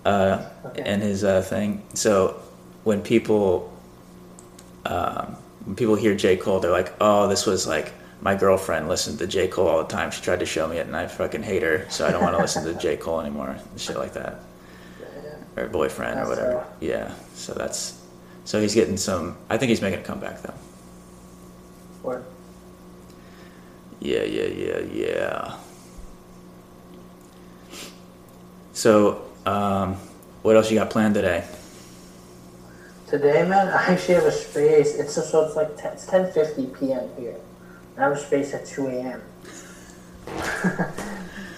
[0.05, 0.89] uh, Okay.
[0.89, 1.83] in his uh, thing.
[1.95, 2.41] So
[2.85, 3.73] when people
[4.87, 5.37] um,
[5.69, 6.39] when people hear J.
[6.39, 7.93] Cole, they're like, "Oh, this was like
[8.23, 9.49] my girlfriend listened to J.
[9.49, 10.11] Cole all the time.
[10.11, 12.35] She tried to show me it, and I fucking hate her, so I don't want
[12.37, 12.97] to listen to J.
[12.97, 14.41] Cole anymore." And shit like that,
[15.59, 16.67] or boyfriend or whatever.
[16.81, 17.13] Yeah.
[17.35, 18.01] So that's
[18.47, 19.37] so he's getting some.
[19.51, 20.55] I think he's making a comeback though.
[22.03, 22.25] Word.
[24.01, 25.57] Yeah, yeah, yeah, yeah.
[28.73, 29.97] So, um,
[30.41, 31.45] what else you got planned today?
[33.09, 34.95] Today, man, I actually have a space.
[34.95, 37.09] It's so, so it's like 10, it's ten fifty p.m.
[37.19, 37.37] here.
[37.97, 39.23] I have a space at two a.m.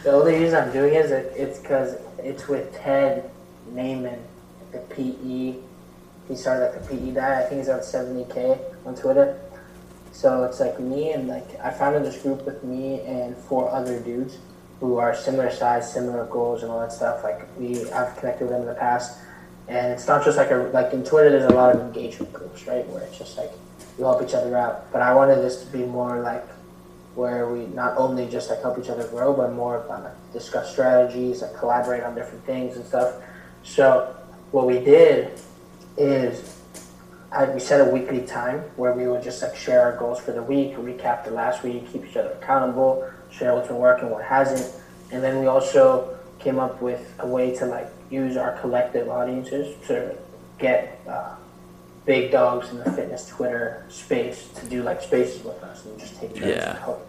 [0.04, 3.30] the only reason I'm doing it is it, it's because it's with Ted
[3.72, 4.20] Naiman,
[4.70, 5.56] the PE.
[6.28, 7.40] He started like the PE guy.
[7.40, 9.40] I think he's at seventy k on Twitter.
[10.12, 13.98] So it's like me and like I founded this group with me and four other
[13.98, 14.38] dudes
[14.78, 17.24] who are similar size, similar goals, and all that stuff.
[17.24, 19.18] Like we, I've connected with them in the past,
[19.70, 21.30] and it's not just like a like in Twitter.
[21.30, 23.52] There's a lot of engagement groups, right, where it's just like
[23.96, 24.90] you help each other out.
[24.92, 26.44] But I wanted this to be more like
[27.14, 30.72] where we not only just like help each other grow, but more of like discuss
[30.72, 33.14] strategies, like collaborate on different things and stuff.
[33.62, 34.12] So
[34.50, 35.38] what we did
[35.96, 36.60] is
[37.30, 40.32] I, we set a weekly time where we would just like share our goals for
[40.32, 44.24] the week, recap the last week, keep each other accountable, share what's been working, what
[44.24, 44.74] hasn't,
[45.12, 49.76] and then we also came up with a way to like use our collective audiences
[49.86, 50.16] to
[50.58, 51.34] get uh,
[52.06, 56.18] big dogs in the fitness Twitter space to do like spaces with us and just
[56.20, 56.76] take turns Yeah.
[56.76, 57.00] ho-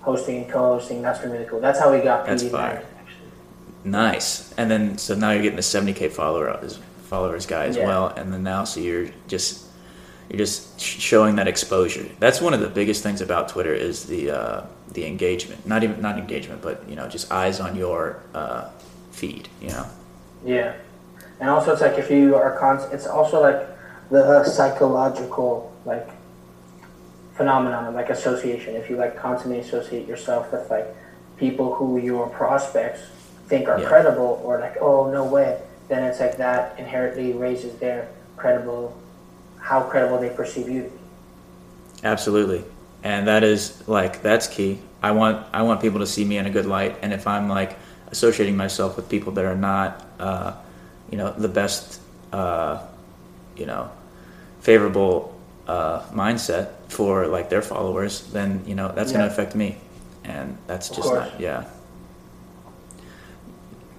[0.00, 1.02] hosting and co-hosting.
[1.02, 1.60] That's been really cool.
[1.60, 2.84] That's how we got That's PD fire.
[2.98, 3.90] Actually.
[3.90, 4.52] Nice.
[4.56, 7.86] And then so now you're getting the 70k followers followers guy as Yeah.
[7.86, 9.64] well, and then now so you're just
[10.28, 12.04] you're just showing that exposure.
[12.20, 15.66] That's one of the biggest things about Twitter is the uh, the engagement.
[15.66, 18.68] Not even not engagement, but you know just eyes on your uh,
[19.12, 19.48] feed.
[19.62, 19.86] You know.
[20.44, 20.74] Yeah,
[21.40, 23.66] and also it's like if you are con, it's also like
[24.10, 26.08] the uh, psychological like
[27.34, 28.74] phenomenon of like association.
[28.76, 30.86] If you like constantly associate yourself with like
[31.36, 33.00] people who your prospects
[33.46, 33.88] think are Yeah.
[33.88, 38.96] credible or like oh no way, then it's like that inherently raises their credible,
[39.60, 40.90] how credible they perceive you.
[42.04, 42.64] Absolutely.
[43.02, 44.80] And that is like that's key.
[45.02, 47.48] I want I want people to see me in a good light, and if I'm
[47.48, 47.76] like
[48.10, 50.52] associating myself with people that are not, uh,
[51.10, 52.00] you know, the best,
[52.32, 52.86] uh,
[53.56, 53.90] you know,
[54.60, 59.76] favorable uh, mindset for like their followers, then you know that's going to affect me,
[60.24, 61.30] and that's Of just course.
[61.30, 61.64] not yeah.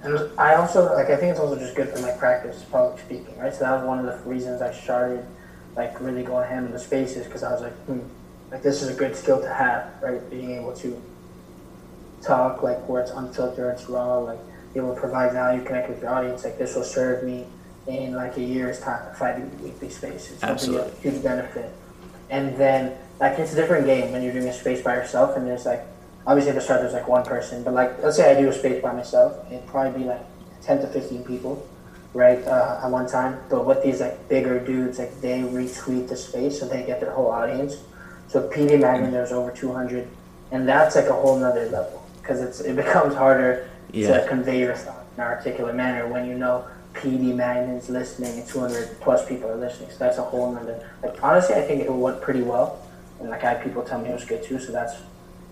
[0.01, 3.38] And I also like I think it's also just good for my practice public speaking,
[3.38, 3.53] right?
[3.53, 5.26] So that was one of the reasons I started
[5.76, 7.99] like really going ham in the spaces because I was like, hmm,
[8.51, 10.28] like this is a good skill to have, right?
[10.30, 11.01] Being able to
[12.22, 14.39] talk like where it's unfiltered, it's raw, like
[14.74, 16.43] be able to provide value, connect with your audience.
[16.43, 17.45] Like this will serve me
[17.88, 20.39] in like a year's time if I do weekly spaces.
[20.39, 21.11] That'll be a Absolutely.
[21.11, 21.74] huge benefit.
[22.30, 25.47] And then like it's a different game when you're doing a space by yourself and
[25.47, 25.86] there's like
[26.28, 28.53] obviously at the start there's like one person, but like let's say I do a
[28.53, 30.22] space by myself, it'd probably be like
[30.61, 31.67] ten to fifteen people,
[32.13, 33.39] right, uh, at one time.
[33.49, 37.11] But with these like bigger dudes, like they retweet the space so they get their
[37.11, 37.78] whole audience.
[38.28, 40.07] So PD Mangan there's over two hundred,
[40.51, 44.22] and that's like a whole nother level because it's it becomes harder Yeah.
[44.22, 48.48] to convey your thought in an articulate manner when you know PD Mangan's listening and
[48.48, 49.90] 200 plus people are listening.
[49.92, 50.90] So that's a whole nother.
[51.04, 52.82] Like honestly, I think it went pretty well,
[53.20, 54.60] and like I had people tell me it was good too.
[54.60, 54.96] So that's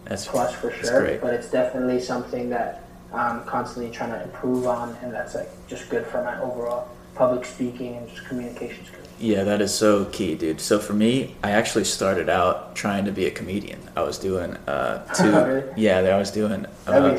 [0.06, 1.02] That's plus for sure.
[1.02, 1.22] great.
[1.22, 2.84] But it's definitely something that
[3.14, 7.46] I'm constantly trying to improve on, and that's like just good for my overall public
[7.46, 9.07] speaking and just communication skills.
[9.20, 10.62] Yeah, that is so key, dude.
[10.62, 13.80] So for me, I actually started out trying to be a comedian.
[13.96, 15.32] I was doing uh, two.
[15.32, 15.64] Really?
[15.76, 16.66] Yeah, I was doing.
[16.86, 17.18] Uh,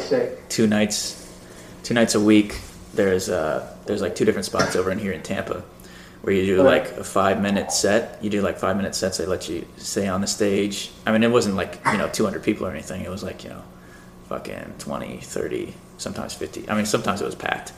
[0.49, 1.24] two nights
[1.84, 2.59] two nights a week
[2.94, 5.62] there's uh there's like two different spots over in here in Tampa
[6.22, 6.82] where you do Right.
[6.82, 10.07] like a five minute set you do like five minute sets they let you stay
[10.09, 13.11] on the stage I mean it wasn't like you know 200 people or anything it
[13.11, 13.62] was like you know
[14.28, 16.68] fucking 20 30 sometimes 50.
[16.68, 17.72] I mean, sometimes it was packed.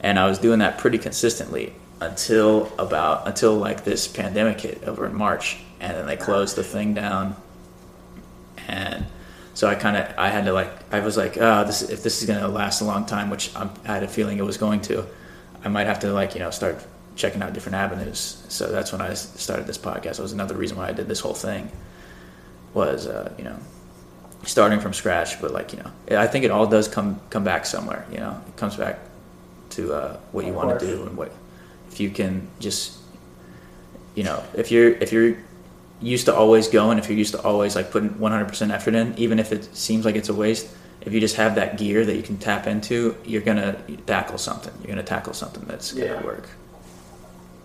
[0.00, 5.06] And I was doing that pretty consistently until about until like this pandemic hit over
[5.06, 7.36] in March, and then they closed the thing down.
[8.68, 9.06] And
[9.54, 12.22] so I kind of I had to like I was like, oh, this if this
[12.22, 14.80] is gonna last a long time, which I'm, I had a feeling it was going
[14.82, 15.06] to,
[15.64, 16.84] I might have to like you know start
[17.16, 18.44] checking out different avenues.
[18.48, 20.18] So that's when I started this podcast.
[20.18, 21.70] It was another reason why I did this whole thing.
[22.74, 23.58] Was uh, you know
[24.44, 27.66] starting from scratch, but like you know, I think it all does come come back
[27.66, 28.06] somewhere.
[28.12, 29.00] You know, it comes back
[29.70, 31.32] to uh, what you want to do and what
[31.90, 32.98] if you can just
[34.14, 35.36] you know if you're if you're
[36.00, 39.38] used to always going if you're used to always like putting 100% effort in even
[39.38, 40.68] if it seems like it's a waste
[41.00, 43.72] if you just have that gear that you can tap into you're gonna
[44.06, 46.22] tackle something you're gonna tackle something that's gonna Yeah.
[46.22, 46.48] work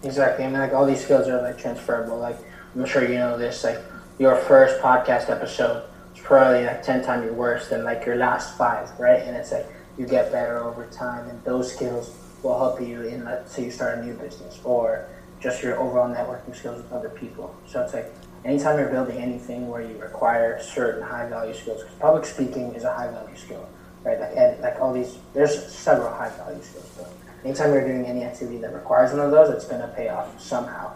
[0.03, 0.43] Exactly.
[0.45, 2.19] I mean, like all these skills are like transferable.
[2.19, 2.37] Like
[2.75, 3.63] I'm sure you know this.
[3.63, 3.79] Like
[4.19, 8.89] your first podcast episode is probably like ten times worse than like your last five,
[8.99, 9.21] right?
[9.21, 9.65] And it's like
[9.97, 12.13] you get better over time, and those skills
[12.43, 15.07] will help you in let's say you start a new business or
[15.39, 17.55] just your overall networking skills with other people.
[17.67, 18.13] So it's like
[18.45, 22.83] anytime you're building anything where you require certain high value skills, because public speaking is
[22.83, 23.67] a high value skill,
[24.03, 24.19] right?
[24.19, 27.11] Like and like all these, there's several high value skills, but
[27.43, 30.39] anytime you're doing any activity that requires one of those, it's going to pay off
[30.41, 30.93] somehow.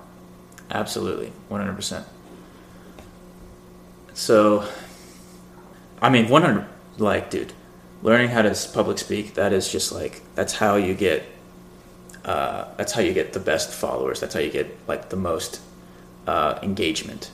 [0.69, 2.05] Absolutely, one hundred percent.
[4.13, 4.67] So,
[6.01, 6.67] I mean, one hundred.
[6.97, 7.53] Like, dude,
[8.01, 9.35] learning how to public speak.
[9.35, 11.23] That is just like that's how you get.
[12.27, 14.19] Uh, that's how you get the best followers.
[14.19, 15.61] That's how you get like the most
[16.27, 17.31] uh, engagement.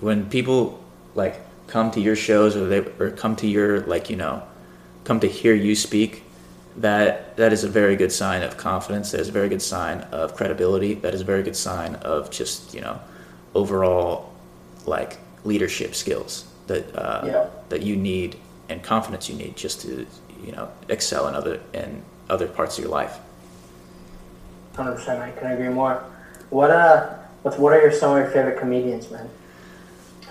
[0.00, 4.16] When people like come to your shows or they or come to your like you
[4.16, 4.42] know,
[5.04, 6.24] come to hear you speak,
[6.76, 9.12] that that is a very good sign of confidence.
[9.12, 10.92] That is a very good sign of credibility.
[10.94, 13.00] That is a very good sign of just you know
[13.54, 14.32] overall
[14.86, 17.46] like leadership skills that uh, Yeah.
[17.70, 18.36] that you need
[18.68, 20.06] and confidence you need just to
[20.44, 23.18] you know excel in other in other parts of your life.
[24.78, 26.04] Hundred percent, I couldn't agree more.
[26.50, 29.28] What uh, what's what are your some of your favorite comedians, man?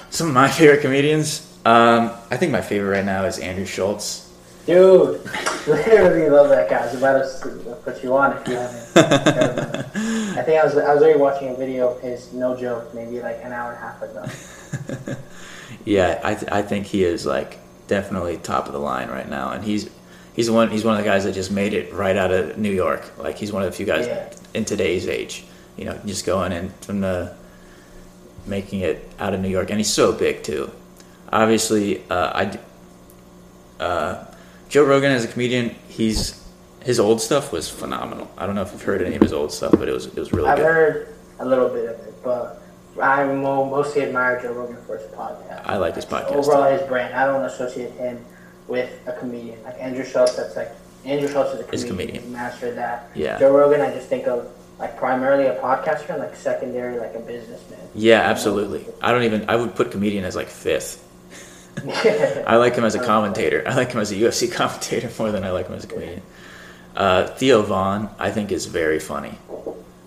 [0.10, 1.44] Some of my favorite comedians.
[1.66, 4.24] Um, I think my favorite right now is Andrew Schulz.
[4.66, 5.22] Dude,
[5.68, 6.78] literally love that guy.
[6.78, 8.96] I was about to put you on if you haven't.
[8.96, 10.38] heard of him.
[10.40, 13.20] I think I was I was already watching a video of his, no joke, maybe
[13.20, 15.18] like an hour and a half ago.
[15.86, 19.52] Yeah, I, th- I think he is like definitely top of the line right now,
[19.52, 19.90] and he's
[20.36, 22.72] he's one he's one of the guys that just made it right out of New
[22.72, 23.18] York.
[23.18, 24.30] Like he's one of the few guys Yeah.
[24.58, 25.46] In today's age,
[25.78, 27.36] you know, just going in from the
[28.48, 30.72] making it out of New York, and he's so big too.
[31.32, 32.60] Obviously, uh, I
[33.80, 34.26] uh,
[34.68, 36.44] Joe Rogan as a comedian, he's
[36.84, 38.32] his old stuff was phenomenal.
[38.36, 40.16] I don't know if you've heard any of his old stuff, but it was it
[40.16, 40.66] was really I've good.
[40.66, 42.60] heard a little bit of it, but
[43.00, 45.62] I mostly admire Joe Rogan for his podcast.
[45.66, 47.14] I like his podcast, Overall, his brand.
[47.14, 48.26] I don't associate him
[48.68, 50.36] with a comedian like Andrew Schulz.
[50.36, 50.72] That's like
[51.08, 51.86] Andrew Schulz is a comedian.
[51.86, 52.24] a comedian.
[52.24, 53.10] He mastered that.
[53.16, 53.40] Yeah.
[53.40, 57.20] Joe Rogan, I just think of like primarily a podcaster and like secondary like a
[57.20, 57.80] businessman.
[57.96, 58.86] Yeah, absolutely.
[59.02, 61.04] I don't even I would put comedian as like fifth.
[62.48, 63.64] I like him as a commentator.
[63.68, 66.22] I like him as a UFC commentator more than I like him as a comedian.
[66.96, 69.38] Uh, Theo Von, I think, is very funny.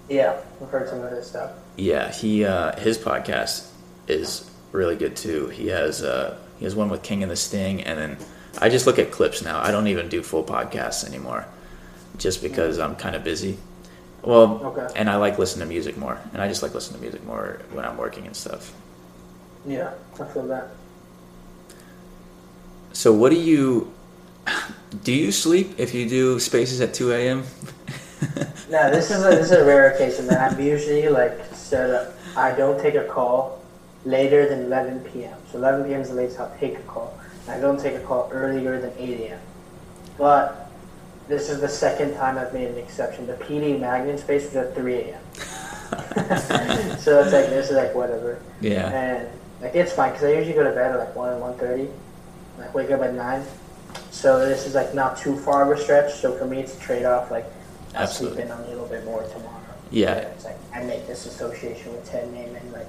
[0.08, 1.52] yeah, I've heard some of his stuff.
[1.76, 3.68] Yeah, he uh, his podcast
[4.08, 5.48] is really good too.
[5.48, 8.16] He has uh, he has one with King and the Sting, and then
[8.58, 9.60] I just look at clips now.
[9.60, 11.46] I don't even do full podcasts anymore,
[12.18, 13.58] just because I'm kind of busy.
[14.22, 14.86] Well, Okay.
[14.96, 17.60] and I like listening to music more, and I just like listening to music more
[17.72, 18.72] when I'm working and stuff.
[19.66, 20.68] Yeah, I feel that.
[22.92, 23.92] So, what do you
[25.04, 25.12] do?
[25.12, 27.44] You sleep if you do spaces at two a.m.
[28.68, 30.52] No, this is a, this is a rare occasion, man.
[30.52, 32.14] I'm usually like set up.
[32.36, 33.62] I don't take a call
[34.04, 35.36] later than 11 p.m.
[35.50, 36.00] So 11 p.m.
[36.00, 37.18] is the latest I'll take a call.
[37.50, 39.40] I don't take a call earlier than 8 a.m.
[40.16, 40.70] But
[41.28, 43.26] this is the second time I've made an exception.
[43.26, 45.20] The PD Mangan space is at 3 a.m.
[46.98, 48.40] so it's like this is like whatever.
[48.60, 49.28] yeah, And
[49.60, 51.88] like it's fine because I usually go to bed at like one and one thirty.
[52.58, 53.44] Like wake up at nine.
[54.10, 56.14] So this is like not too far of a stretch.
[56.14, 57.30] So for me, it's a trade off.
[57.30, 57.46] Like
[57.96, 59.56] I'll sleep in a little bit more tomorrow.
[59.90, 60.14] Yeah.
[60.14, 62.86] It's like I make this association with Ted Naiman like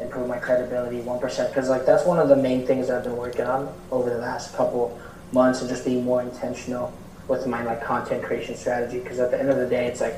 [0.00, 3.04] improve my credibility one percent because like that's one of the main things that I've
[3.04, 4.98] been working on over the last couple
[5.32, 6.92] months and just being more intentional
[7.28, 10.16] with my like content creation strategy because at the end of the day it's like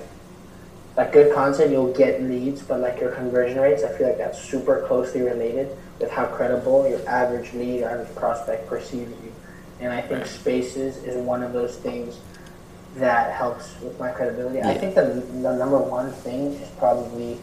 [0.97, 4.43] like good content you'll get leads but like your conversion rates i feel like that's
[4.43, 9.33] super closely related with how credible your average lead or average prospect perceives you.
[9.81, 12.19] And i think spaces is one of those things
[12.97, 14.63] that helps with my credibility.
[14.63, 17.39] I think the, the number one thing is probably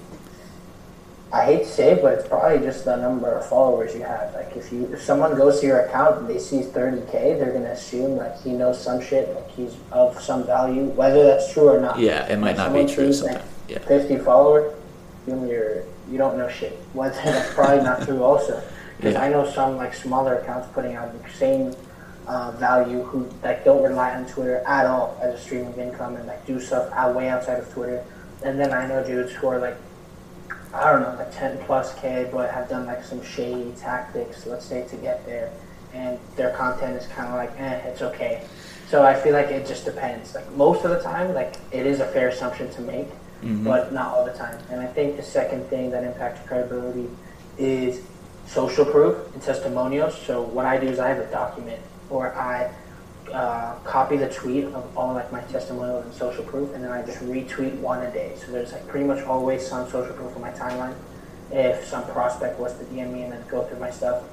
[1.34, 4.32] I hate to say it, but it's probably just the number of followers you have.
[4.36, 7.72] Like if you if someone goes to your account and they see 30k, they're gonna
[7.72, 11.82] assume like he knows some shit, like he's of some value, whether that's true or
[11.82, 11.98] not.
[11.98, 13.80] Yeah, it might If not be true like, Yeah.
[13.80, 14.76] 50 followers,
[15.26, 16.74] you you're you don't know shit.
[16.94, 18.62] Whether that's probably not true also.
[18.98, 19.24] Because Yeah.
[19.24, 21.74] I know some like smaller accounts putting out the same
[22.28, 26.16] uh, value who like don't rely on Twitter at all as a stream of income
[26.16, 28.04] and like do stuff out way outside of Twitter.
[28.44, 29.78] And then I know dudes who are like
[30.74, 34.66] I don't know, like 10 plus K, but have done like some shady tactics, let's
[34.66, 35.52] say, to get there.
[35.94, 38.44] And their content is kind of like, eh, it's okay.
[38.90, 40.34] So I feel like it just depends.
[40.34, 43.08] Like most of the time, like it is a fair assumption to make,
[43.64, 44.58] but not all the time.
[44.72, 47.10] And I think the second thing that impacts credibility
[47.58, 48.02] is
[48.48, 50.20] social proof and testimonials.
[50.20, 52.72] So what I do is I have a document or I
[53.32, 57.04] uh, copy the tweet of all like my testimonials and social proof, and then I
[57.04, 58.36] just retweet one a day.
[58.38, 60.96] So there's like pretty much always some social proof on my timeline.
[61.52, 64.24] If some prospect was to DM me and then go through my stuff,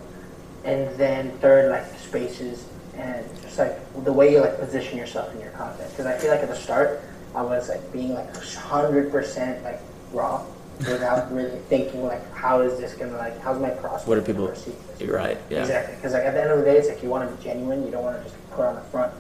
[0.65, 2.67] and then third like spaces
[2.97, 5.91] and just like the way you like position yourself in your content.
[5.91, 7.01] Because I feel like at the start
[7.35, 9.81] I was like being like hundred percent like
[10.13, 10.45] raw
[10.89, 14.33] without really thinking like how is this gonna like how's my prospect What are gonna
[14.33, 14.47] people?
[14.49, 14.69] this?
[15.01, 15.39] You're right.
[15.51, 15.61] Yeah.
[15.61, 17.43] Exactly, because like at the end of the day, it's like you want to be
[17.43, 17.85] genuine.
[17.85, 19.13] You don't want to just put on the front,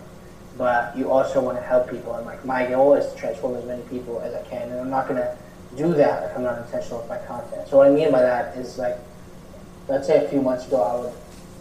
[0.57, 2.15] but you also want to help people.
[2.15, 4.91] And like my goal is to transform as many people as I can, and I'm
[4.91, 5.37] not gonna
[5.77, 7.69] do that if I'm not intentional with my content.
[7.69, 8.99] So what I mean by that is like,
[9.89, 11.13] let's say a few months ago, I would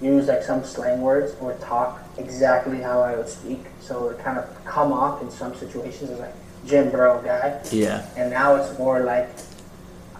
[0.01, 4.37] use like some slang words or talk exactly how I would speak, so it kind
[4.37, 6.33] of come off in some situations as like
[6.65, 7.61] gym bro guy.
[7.71, 8.05] Yeah.
[8.17, 9.29] And now it's more like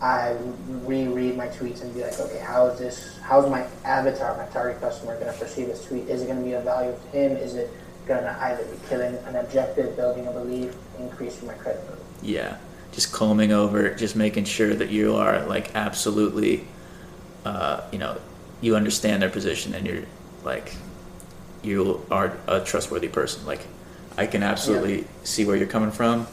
[0.02, 0.38] I
[0.86, 3.18] reread my tweets and be like, okay, how is this?
[3.22, 6.08] How's my avatar, my target customer, going to perceive this tweet?
[6.08, 7.36] Is it going to be of value to him?
[7.36, 7.70] Is it
[8.08, 12.02] going to either be killing an objective, building a belief, increasing my credibility?
[12.22, 12.58] Yeah.
[12.92, 16.66] Just combing over, just making sure that you are like absolutely,
[17.46, 18.18] uh, you know,
[18.62, 20.04] you understand their position and you're
[20.44, 20.74] like,
[21.62, 23.46] you are a trustworthy person.
[23.46, 23.68] Like,
[24.18, 26.28] I can absolutely see where you're coming from,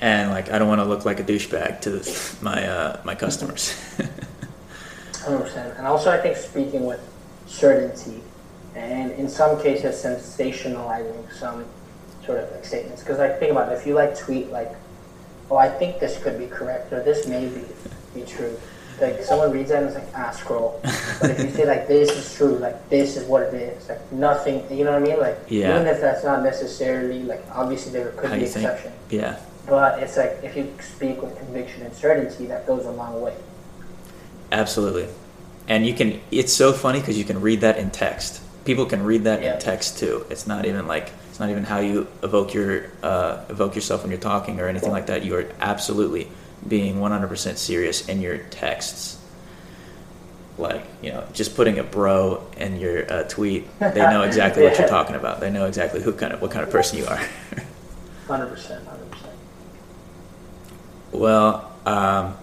[0.00, 3.74] and like, I don't want to look like a douchebag to my uh, my customers.
[5.12, 5.76] 100%.
[5.78, 7.00] And also, I think speaking with
[7.46, 8.22] certainty
[8.74, 11.64] and in some cases sensationalizing some
[12.24, 13.02] sort of like statements.
[13.02, 14.72] Because like think about it, if you like tweet like,
[15.50, 17.62] "Oh, I think this could be correct," or "This may be
[18.14, 18.56] be true,"
[19.00, 20.80] like someone reads that and it's like, "Ah, scroll."
[21.20, 24.12] but if you say like, "This is true," like this is what it is, like
[24.12, 24.64] nothing.
[24.70, 25.18] You know what I mean?
[25.20, 25.74] Like Yeah.
[25.74, 28.64] even if that's not necessarily like obviously there could How be you think?
[28.66, 28.92] exception.
[29.10, 29.36] yeah.
[29.70, 33.36] But it's like if you speak with conviction and certainty, that goes a long way.
[34.50, 35.06] Absolutely.
[35.68, 38.42] And you can, it's so funny because you can read that in text.
[38.64, 39.54] People can read that Yeah.
[39.54, 40.26] in text too.
[40.28, 44.10] It's not even like, it's not even how you evoke your, uh, evoke yourself when
[44.10, 45.24] you're talking or anything like that.
[45.24, 46.28] You are absolutely
[46.66, 49.18] being 100% serious in your texts.
[50.58, 54.76] Like, you know, just putting a bro in your uh, tweet, they know exactly what
[54.80, 55.38] you're talking about.
[55.38, 57.20] They know exactly who kind of, what kind of person you are.
[58.26, 58.84] Hundred percent.
[61.12, 62.36] Well, um,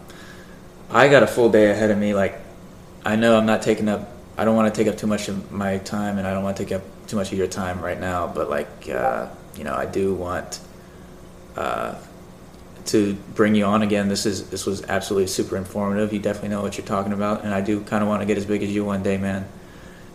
[0.89, 2.13] I got a full day ahead of me.
[2.13, 2.39] Like,
[3.05, 4.09] I know I'm not taking up.
[4.37, 6.57] I don't want to take up too much of my time, and I don't want
[6.57, 8.27] to take up too much of your time right now.
[8.27, 10.59] But like, uh, you know, I do want
[11.55, 11.95] uh,
[12.87, 14.09] to bring you on again.
[14.09, 16.13] This is this was absolutely super informative.
[16.13, 18.37] You definitely know what you're talking about, and I do kind of want to get
[18.37, 19.47] as big as you one day, man.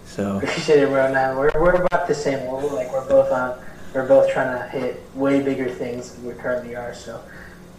[0.07, 1.11] So Appreciate it, bro.
[1.13, 2.71] Now we're, we're about the same level.
[2.71, 3.59] Like we're both on,
[3.95, 6.95] we're both trying to hit way bigger things than we currently are.
[6.95, 7.23] So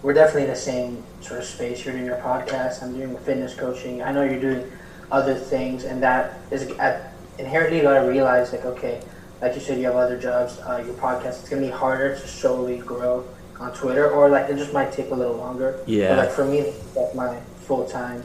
[0.03, 1.83] we're definitely in the same sort of space.
[1.83, 2.83] You're doing your podcast.
[2.83, 4.03] I'm doing fitness coaching.
[4.03, 4.69] I know you're doing
[5.11, 9.01] other things, and that is at, inherently you gotta realize like okay,
[9.41, 10.59] like you said, you have other jobs.
[10.59, 11.39] Uh, your podcast.
[11.39, 13.25] It's gonna be harder to solely grow
[13.59, 15.81] on Twitter, or like it just might take a little longer.
[15.87, 16.09] Yeah.
[16.09, 18.23] But like for me, that's my full time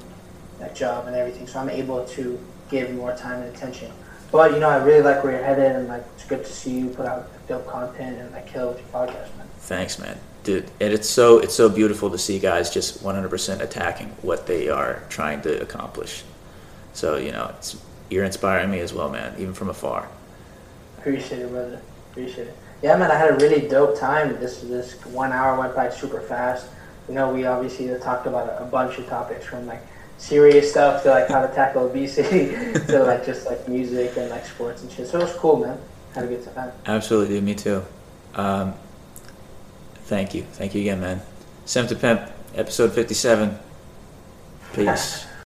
[0.59, 1.47] that job and everything.
[1.47, 3.93] So I'm able to give more time and attention.
[4.33, 6.81] But you know, I really like where you're headed, and like it's good to see
[6.81, 9.47] you put out dope content and like kill with your podcast, man.
[9.59, 10.19] Thanks, man.
[10.49, 15.03] And it's so it's so beautiful to see guys just 100% attacking what they are
[15.09, 16.23] trying to accomplish.
[16.93, 17.77] So you know, it's
[18.11, 20.09] you're inspiring me as well, man, even from afar.
[20.99, 21.81] Appreciate it, brother.
[22.11, 22.57] Appreciate it.
[22.83, 24.39] Yeah, man, I had a really dope time.
[24.41, 26.67] This this one hour went by super fast.
[27.09, 29.83] You know, we obviously talked about a, a bunch of topics from like
[30.19, 32.51] serious stuff to like how to tackle obesity
[32.87, 35.09] to like just like music and like sports and shit.
[35.09, 35.79] So it was cool, man.
[36.15, 36.73] Had a good time.
[36.87, 37.45] Absolutely, dude.
[37.45, 37.83] Me too.
[38.35, 38.75] Um,
[40.09, 41.23] thank you, thank you again, man.
[41.65, 42.23] Sem to Pimp,
[42.57, 43.59] episode 57.
[44.73, 45.28] Peace.